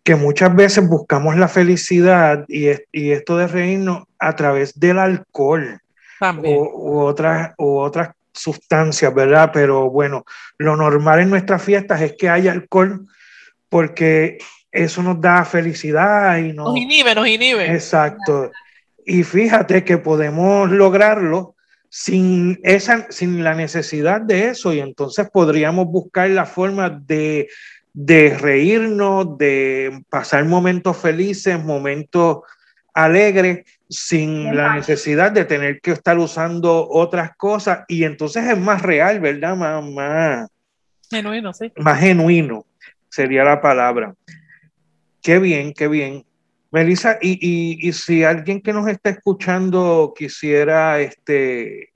que 0.05 0.17
muchas 0.17 0.55
veces 0.55 0.88
buscamos 0.88 1.37
la 1.37 1.49
felicidad 1.49 2.45
y, 2.49 2.69
y 2.91 3.12
esto 3.12 3.37
de 3.37 3.47
reírnos 3.47 4.05
a 4.19 4.35
través 4.35 4.79
del 4.79 4.99
alcohol. 4.99 5.79
U, 6.45 7.01
otras, 7.01 7.53
u 7.59 7.79
otras 7.79 8.11
sustancias, 8.33 9.12
¿verdad? 9.12 9.51
Pero 9.53 9.91
bueno, 9.91 10.25
lo 10.57 10.77
normal 10.77 11.19
en 11.19 11.31
nuestras 11.31 11.61
fiestas 11.62 12.01
es 12.01 12.15
que 12.17 12.29
haya 12.29 12.53
alcohol 12.53 13.09
porque 13.69 14.38
eso 14.71 15.03
nos 15.03 15.21
da 15.21 15.45
felicidad 15.45 16.38
y 16.38 16.53
nos, 16.53 16.69
nos 16.69 16.77
inhibe, 16.77 17.15
nos 17.15 17.27
inhibe. 17.27 17.73
Exacto. 17.73 18.53
Y 19.05 19.25
fíjate 19.25 19.83
que 19.83 19.99
podemos 19.99 20.71
lograrlo 20.71 21.57
sin, 21.88 22.59
esa, 22.62 23.11
sin 23.11 23.43
la 23.43 23.55
necesidad 23.55 24.21
de 24.21 24.49
eso 24.49 24.73
y 24.73 24.81
entonces 24.81 25.29
podríamos 25.31 25.87
buscar 25.87 26.31
la 26.31 26.47
forma 26.47 26.88
de 26.88 27.49
de 27.92 28.37
reírnos, 28.38 29.37
de 29.38 30.02
pasar 30.09 30.44
momentos 30.44 30.96
felices, 30.96 31.62
momentos 31.62 32.38
alegres, 32.94 33.64
sin 33.88 34.57
la 34.57 34.74
necesidad 34.74 35.33
de 35.33 35.44
tener 35.44 35.81
que 35.81 35.92
estar 35.92 36.18
usando 36.18 36.88
otras 36.88 37.37
cosas. 37.37 37.85
Y 37.88 38.05
entonces 38.05 38.44
es 38.44 38.59
más 38.59 38.83
real, 38.83 39.20
¿verdad? 39.20 39.57
Más, 39.57 39.85
más 39.85 40.50
genuino, 41.11 41.52
sí. 41.52 41.72
Más 41.76 42.00
genuino 42.00 42.64
sería 43.09 43.44
la 43.44 43.61
palabra. 43.61 44.14
Qué 45.22 45.38
bien, 45.38 45.72
qué 45.72 45.88
bien. 45.88 46.24
Melissa, 46.70 47.18
y, 47.20 47.87
y, 47.87 47.92
si 47.92 48.24
alguien 48.24 48.62
que 48.62 48.72
nos 48.72 48.88
está 48.88 49.11
escuchando 49.11 50.14
quisiera 50.16 51.00
este, 51.00 51.92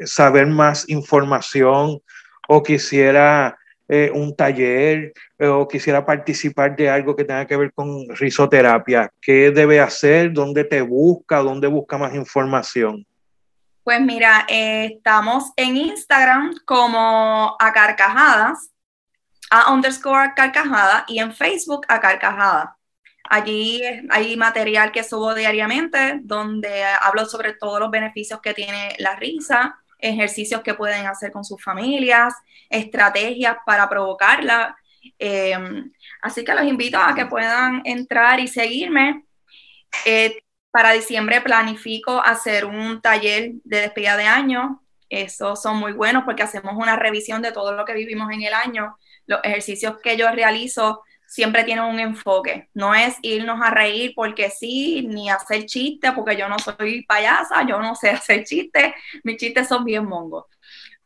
saber 0.00 0.46
más 0.46 0.86
información 0.90 2.00
o 2.46 2.62
quisiera 2.62 3.56
eh, 3.88 4.10
un 4.14 4.34
taller 4.34 5.12
eh, 5.38 5.46
o 5.46 5.68
quisiera 5.68 6.04
participar 6.06 6.74
de 6.74 6.88
algo 6.88 7.14
que 7.14 7.24
tenga 7.24 7.46
que 7.46 7.56
ver 7.56 7.72
con 7.72 8.08
risoterapia, 8.16 9.12
¿qué 9.20 9.50
debe 9.50 9.78
hacer? 9.80 10.32
¿Dónde 10.32 10.64
te 10.64 10.80
busca? 10.80 11.38
¿Dónde 11.38 11.66
busca 11.66 11.98
más 11.98 12.14
información? 12.14 13.06
Pues 13.82 14.00
mira, 14.00 14.46
eh, 14.48 14.92
estamos 14.96 15.52
en 15.56 15.76
Instagram 15.76 16.54
como 16.64 17.54
a 17.60 17.72
carcajadas, 17.74 18.70
a 19.50 19.72
underscore 19.74 20.32
carcajada 20.34 21.04
y 21.06 21.18
en 21.18 21.34
Facebook 21.34 21.84
a 21.88 22.00
carcajada. 22.00 22.78
Allí 23.28 23.82
hay 24.08 24.36
material 24.36 24.92
que 24.92 25.04
subo 25.04 25.34
diariamente 25.34 26.20
donde 26.22 26.84
hablo 26.84 27.26
sobre 27.26 27.52
todos 27.52 27.80
los 27.80 27.90
beneficios 27.90 28.40
que 28.40 28.54
tiene 28.54 28.96
la 28.98 29.16
risa, 29.16 29.78
ejercicios 30.04 30.62
que 30.62 30.74
pueden 30.74 31.06
hacer 31.06 31.32
con 31.32 31.44
sus 31.44 31.62
familias, 31.62 32.34
estrategias 32.68 33.56
para 33.64 33.88
provocarla. 33.88 34.76
Eh, 35.18 35.56
así 36.22 36.44
que 36.44 36.54
los 36.54 36.64
invito 36.64 36.98
a 36.98 37.14
que 37.14 37.26
puedan 37.26 37.82
entrar 37.84 38.40
y 38.40 38.48
seguirme. 38.48 39.24
Eh, 40.04 40.38
para 40.70 40.90
diciembre 40.90 41.40
planifico 41.40 42.20
hacer 42.20 42.64
un 42.64 43.00
taller 43.00 43.52
de 43.62 43.82
despedida 43.82 44.16
de 44.16 44.24
año. 44.24 44.82
Esos 45.08 45.62
son 45.62 45.76
muy 45.76 45.92
buenos 45.92 46.24
porque 46.24 46.42
hacemos 46.42 46.74
una 46.74 46.96
revisión 46.96 47.42
de 47.42 47.52
todo 47.52 47.72
lo 47.72 47.84
que 47.84 47.94
vivimos 47.94 48.32
en 48.32 48.42
el 48.42 48.52
año. 48.52 48.98
Los 49.26 49.38
ejercicios 49.44 50.00
que 50.02 50.16
yo 50.16 50.28
realizo 50.32 51.02
siempre 51.34 51.64
tienen 51.64 51.84
un 51.84 51.98
enfoque. 51.98 52.68
No 52.74 52.94
es 52.94 53.16
irnos 53.20 53.60
a 53.60 53.70
reír 53.70 54.12
porque 54.14 54.50
sí, 54.50 55.04
ni 55.08 55.28
hacer 55.28 55.66
chistes, 55.66 56.12
porque 56.12 56.36
yo 56.36 56.48
no 56.48 56.60
soy 56.60 57.04
payasa, 57.06 57.66
yo 57.66 57.80
no 57.80 57.96
sé 57.96 58.10
hacer 58.10 58.44
chistes, 58.44 58.94
mis 59.24 59.36
chistes 59.36 59.66
son 59.66 59.84
bien 59.84 60.06
mongos. 60.06 60.44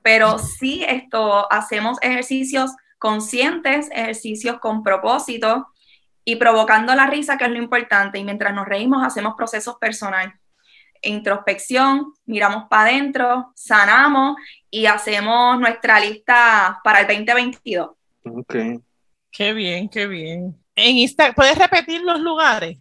Pero 0.03 0.38
sí, 0.38 0.85
esto, 0.87 1.51
hacemos 1.51 1.97
ejercicios 2.03 2.73
conscientes, 2.99 3.88
ejercicios 3.91 4.59
con 4.59 4.83
propósito 4.83 5.69
y 6.27 6.37
provocando 6.37 6.95
la 6.95 7.07
risa, 7.07 7.38
que 7.38 7.47
es 7.47 7.51
lo 7.51 7.59
importante. 7.59 8.19
Y 8.19 8.25
mientras 8.25 8.53
nos 8.53 8.67
reímos, 8.67 9.03
hacemos 9.07 9.33
procesos 9.35 9.77
personales. 9.77 10.35
Introspección, 11.01 12.12
miramos 12.27 12.64
para 12.69 12.91
adentro, 12.91 13.53
sanamos 13.55 14.37
y 14.71 14.85
hacemos 14.85 15.59
nuestra 15.59 15.99
lista 16.01 16.81
para 16.85 17.01
el 17.01 17.07
2022. 17.07 17.91
Okay. 18.25 18.79
Qué 19.31 19.53
bien, 19.53 19.88
qué 19.88 20.07
bien. 20.07 20.57
En 20.75 20.97
Insta 20.97 21.33
¿Puedes 21.33 21.59
repetir 21.59 22.01
los 22.03 22.21
lugares? 22.21 22.79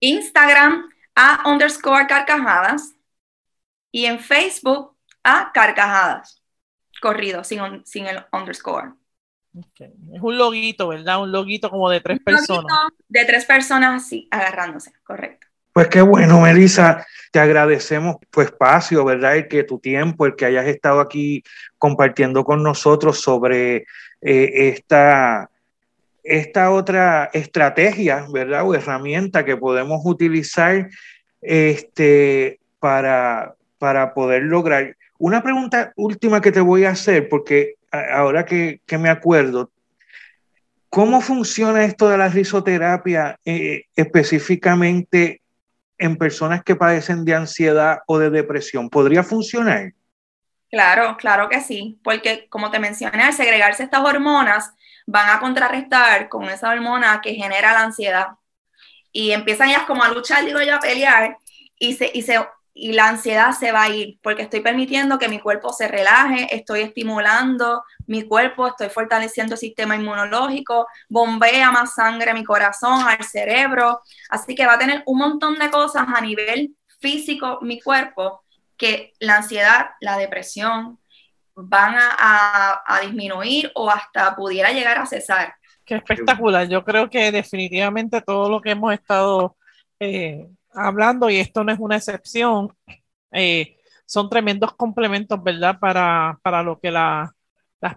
Instagram 0.00 0.88
a 1.14 1.48
underscore 1.48 2.06
carcajadas 2.06 2.94
y 3.92 4.06
en 4.06 4.18
Facebook 4.18 4.96
a 5.22 5.50
carcajadas. 5.52 6.42
Corrido, 7.00 7.44
sin, 7.44 7.84
sin 7.84 8.06
el 8.06 8.24
underscore. 8.32 8.92
Es 9.74 10.20
un 10.20 10.38
loguito, 10.38 10.88
¿verdad? 10.88 11.22
Un 11.22 11.32
loguito 11.32 11.70
como 11.70 11.90
de 11.90 12.00
tres 12.00 12.18
un 12.18 12.24
personas. 12.24 12.64
De 13.08 13.24
tres 13.24 13.44
personas, 13.44 14.06
sí, 14.06 14.28
agarrándose, 14.30 14.92
correcto. 15.02 15.46
Pues 15.72 15.88
qué 15.88 16.02
bueno, 16.02 16.40
Melissa. 16.40 17.06
Te 17.32 17.38
agradecemos 17.38 18.16
tu 18.30 18.40
espacio, 18.40 19.04
¿verdad? 19.04 19.36
El 19.36 19.48
que 19.48 19.62
tu 19.62 19.78
tiempo, 19.78 20.26
el 20.26 20.34
que 20.34 20.46
hayas 20.46 20.66
estado 20.66 21.00
aquí 21.00 21.42
compartiendo 21.78 22.44
con 22.44 22.62
nosotros 22.62 23.20
sobre 23.20 23.86
eh, 24.20 24.50
esta 24.74 25.48
esta 26.22 26.70
otra 26.70 27.30
estrategia, 27.32 28.26
¿verdad? 28.32 28.66
O 28.66 28.74
herramienta 28.74 29.44
que 29.44 29.56
podemos 29.56 30.00
utilizar 30.04 30.88
este, 31.40 32.60
para, 32.78 33.54
para 33.78 34.14
poder 34.14 34.42
lograr. 34.42 34.96
Una 35.18 35.42
pregunta 35.42 35.92
última 35.96 36.40
que 36.40 36.52
te 36.52 36.60
voy 36.60 36.84
a 36.84 36.90
hacer, 36.90 37.28
porque 37.28 37.74
ahora 37.90 38.44
que, 38.44 38.80
me 38.98 39.10
acuerdo, 39.10 39.70
¿cómo 40.88 41.20
funciona 41.20 41.84
esto 41.84 42.08
de 42.08 42.18
la 42.18 42.28
risoterapia 42.28 43.38
eh, 43.44 43.84
específicamente 43.94 45.42
en 45.98 46.16
personas 46.16 46.62
que 46.64 46.76
padecen 46.76 47.24
de 47.24 47.34
ansiedad 47.34 47.98
o 48.06 48.18
de 48.18 48.30
depresión? 48.30 48.88
¿Podría 48.88 49.22
funcionar? 49.22 49.92
Claro, 50.70 51.16
claro 51.18 51.48
que 51.48 51.60
sí, 51.60 51.98
porque 52.04 52.46
como 52.48 52.70
te 52.70 52.78
mencioné, 52.78 53.24
al 53.24 53.32
segregarse 53.32 53.82
estas 53.82 54.02
hormonas, 54.02 54.72
van 55.10 55.28
a 55.28 55.40
contrarrestar 55.40 56.28
con 56.28 56.44
esa 56.48 56.70
hormona 56.70 57.20
que 57.20 57.34
genera 57.34 57.72
la 57.72 57.82
ansiedad. 57.82 58.28
Y 59.12 59.32
empiezan 59.32 59.68
ellas 59.70 59.82
como 59.86 60.04
a 60.04 60.08
luchar, 60.08 60.44
digo 60.44 60.60
yo, 60.62 60.76
a 60.76 60.80
pelear, 60.80 61.36
y, 61.76 61.94
se, 61.94 62.10
y, 62.14 62.22
se, 62.22 62.38
y 62.72 62.92
la 62.92 63.08
ansiedad 63.08 63.50
se 63.52 63.72
va 63.72 63.82
a 63.84 63.88
ir, 63.88 64.20
porque 64.22 64.42
estoy 64.42 64.60
permitiendo 64.60 65.18
que 65.18 65.28
mi 65.28 65.40
cuerpo 65.40 65.72
se 65.72 65.88
relaje, 65.88 66.54
estoy 66.54 66.82
estimulando 66.82 67.82
mi 68.06 68.22
cuerpo, 68.22 68.68
estoy 68.68 68.88
fortaleciendo 68.88 69.54
el 69.54 69.60
sistema 69.60 69.96
inmunológico, 69.96 70.86
bombea 71.08 71.72
más 71.72 71.94
sangre 71.94 72.30
a 72.30 72.34
mi 72.34 72.44
corazón, 72.44 73.02
al 73.08 73.24
cerebro, 73.24 74.02
así 74.28 74.54
que 74.54 74.66
va 74.66 74.74
a 74.74 74.78
tener 74.78 75.02
un 75.06 75.18
montón 75.18 75.58
de 75.58 75.70
cosas 75.70 76.06
a 76.08 76.20
nivel 76.20 76.76
físico 77.00 77.58
mi 77.62 77.80
cuerpo 77.80 78.44
que 78.76 79.12
la 79.18 79.38
ansiedad, 79.38 79.90
la 80.00 80.16
depresión, 80.16 81.00
van 81.68 81.96
a, 81.98 83.00
disminuir 83.02 83.70
o 83.74 83.90
hasta 83.90 84.34
pudiera 84.36 84.72
llegar 84.72 84.98
a 84.98 85.06
cesar. 85.06 85.54
Qué 85.84 85.96
espectacular. 85.96 86.68
Yo 86.68 86.84
creo 86.84 87.08
que 87.08 87.32
definitivamente 87.32 88.20
todo 88.20 88.48
lo 88.48 88.60
que 88.60 88.70
hemos 88.70 88.92
estado 88.92 89.56
eh, 89.98 90.46
hablando, 90.72 91.30
y 91.30 91.36
esto 91.36 91.64
no 91.64 91.72
es 91.72 91.78
una 91.78 91.96
excepción, 91.96 92.72
eh, 93.32 93.76
son 94.06 94.28
tremendos 94.28 94.74
complementos, 94.74 95.42
¿verdad? 95.42 95.78
Para, 95.78 96.62
lo 96.62 96.78
que 96.78 96.90
las 96.90 97.30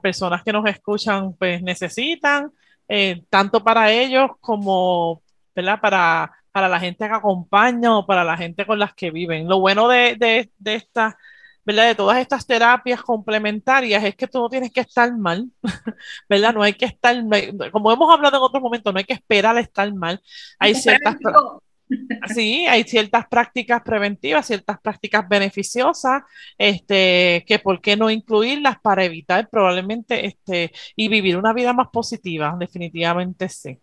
personas 0.02 0.44
que 0.44 0.54
nos 0.54 0.66
escuchan 0.68 1.34
pues 1.34 1.62
necesitan, 1.62 2.52
eh, 2.88 3.24
tanto 3.30 3.64
para 3.64 3.92
ellos 3.92 4.32
como, 4.40 5.22
¿verdad? 5.56 5.80
Para, 5.82 6.32
para 6.52 6.70
la 6.70 6.80
gente 6.80 7.08
que 7.08 7.14
acompaña 7.14 7.98
o 7.98 8.06
para 8.06 8.24
la 8.24 8.38
gente 8.38 8.66
con 8.66 8.80
las 8.80 8.94
que 8.94 9.12
viven. 9.12 9.48
Lo 9.48 9.60
bueno 9.60 9.88
de, 9.88 10.16
de, 10.16 10.52
de 10.58 10.76
esta 10.76 11.18
¿verdad? 11.66 11.88
De 11.88 11.96
todas 11.96 12.18
estas 12.18 12.46
terapias 12.46 13.02
complementarias 13.02 14.04
es 14.04 14.16
que 14.16 14.28
tú 14.28 14.40
no 14.40 14.50
tienes 14.50 14.72
que 14.72 14.82
estar 14.82 15.16
mal, 15.16 15.50
¿verdad? 16.30 16.54
No 16.54 16.64
hay 16.64 16.74
que 16.74 16.86
estar, 16.86 17.16
como 17.72 17.92
hemos 17.92 18.14
hablado 18.14 18.38
en 18.38 18.44
otros 18.44 18.62
momentos, 18.62 18.94
no 18.94 19.00
hay 19.00 19.06
que 19.06 19.14
esperar 19.14 19.56
a 19.56 19.62
estar 19.62 19.94
mal. 19.94 20.22
Hay 20.60 20.76
ciertas, 20.76 21.16
sí, 22.34 22.66
hay 22.68 22.84
ciertas 22.84 23.28
prácticas 23.28 23.82
preventivas, 23.84 24.48
ciertas 24.48 24.80
prácticas 24.82 25.28
beneficiosas, 25.28 26.24
este, 26.58 27.46
que 27.48 27.60
por 27.60 27.82
qué 27.82 27.96
no 27.96 28.10
incluirlas 28.10 28.80
para 28.82 29.04
evitar 29.06 29.50
probablemente, 29.50 30.26
este, 30.26 30.72
y 30.96 31.08
vivir 31.08 31.38
una 31.38 31.54
vida 31.54 31.74
más 31.74 31.88
positiva, 31.92 32.56
definitivamente 32.60 33.48
sí. 33.50 33.80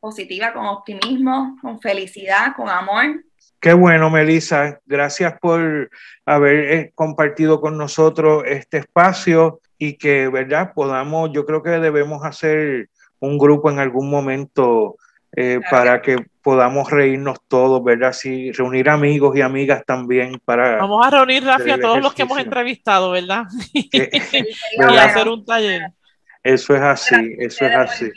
Positiva, 0.00 0.52
con 0.52 0.66
optimismo, 0.66 1.56
con 1.60 1.80
felicidad, 1.80 2.54
con 2.56 2.68
amor 2.68 3.24
Qué 3.60 3.72
bueno, 3.72 4.08
Melissa. 4.08 4.78
Gracias 4.86 5.34
por 5.40 5.90
haber 6.24 6.72
eh, 6.72 6.92
compartido 6.94 7.60
con 7.60 7.76
nosotros 7.76 8.44
este 8.46 8.78
espacio 8.78 9.60
y 9.78 9.94
que, 9.94 10.28
¿verdad? 10.28 10.72
Podamos, 10.74 11.30
yo 11.32 11.44
creo 11.44 11.62
que 11.62 11.70
debemos 11.70 12.24
hacer 12.24 12.88
un 13.18 13.36
grupo 13.36 13.70
en 13.70 13.80
algún 13.80 14.10
momento 14.10 14.96
eh, 15.36 15.60
para 15.70 16.00
que 16.00 16.16
podamos 16.40 16.90
reírnos 16.90 17.38
todos, 17.48 17.82
¿verdad? 17.82 18.12
Sí, 18.12 18.52
reunir 18.52 18.88
amigos 18.88 19.36
y 19.36 19.40
amigas 19.40 19.84
también 19.84 20.40
para... 20.44 20.76
Vamos 20.76 21.04
a 21.04 21.10
reunir, 21.10 21.44
Rafi, 21.44 21.70
a 21.70 21.80
todos 21.80 22.00
los 22.00 22.14
que 22.14 22.22
hemos 22.22 22.38
entrevistado, 22.38 23.10
¿verdad? 23.10 23.42
y 23.72 23.90
hacer 24.82 25.28
un 25.28 25.44
taller. 25.44 25.82
Eso 26.44 26.76
es 26.76 26.82
así, 26.82 27.34
eso 27.38 27.66
es 27.66 27.74
así. 27.74 28.10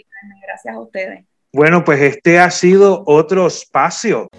Gracias 0.48 0.76
a 0.76 0.80
ustedes. 0.80 1.26
Bueno, 1.52 1.84
pues 1.84 2.00
este 2.00 2.40
ha 2.40 2.50
sido 2.50 3.04
otro 3.08 3.48
espacio 3.48 4.30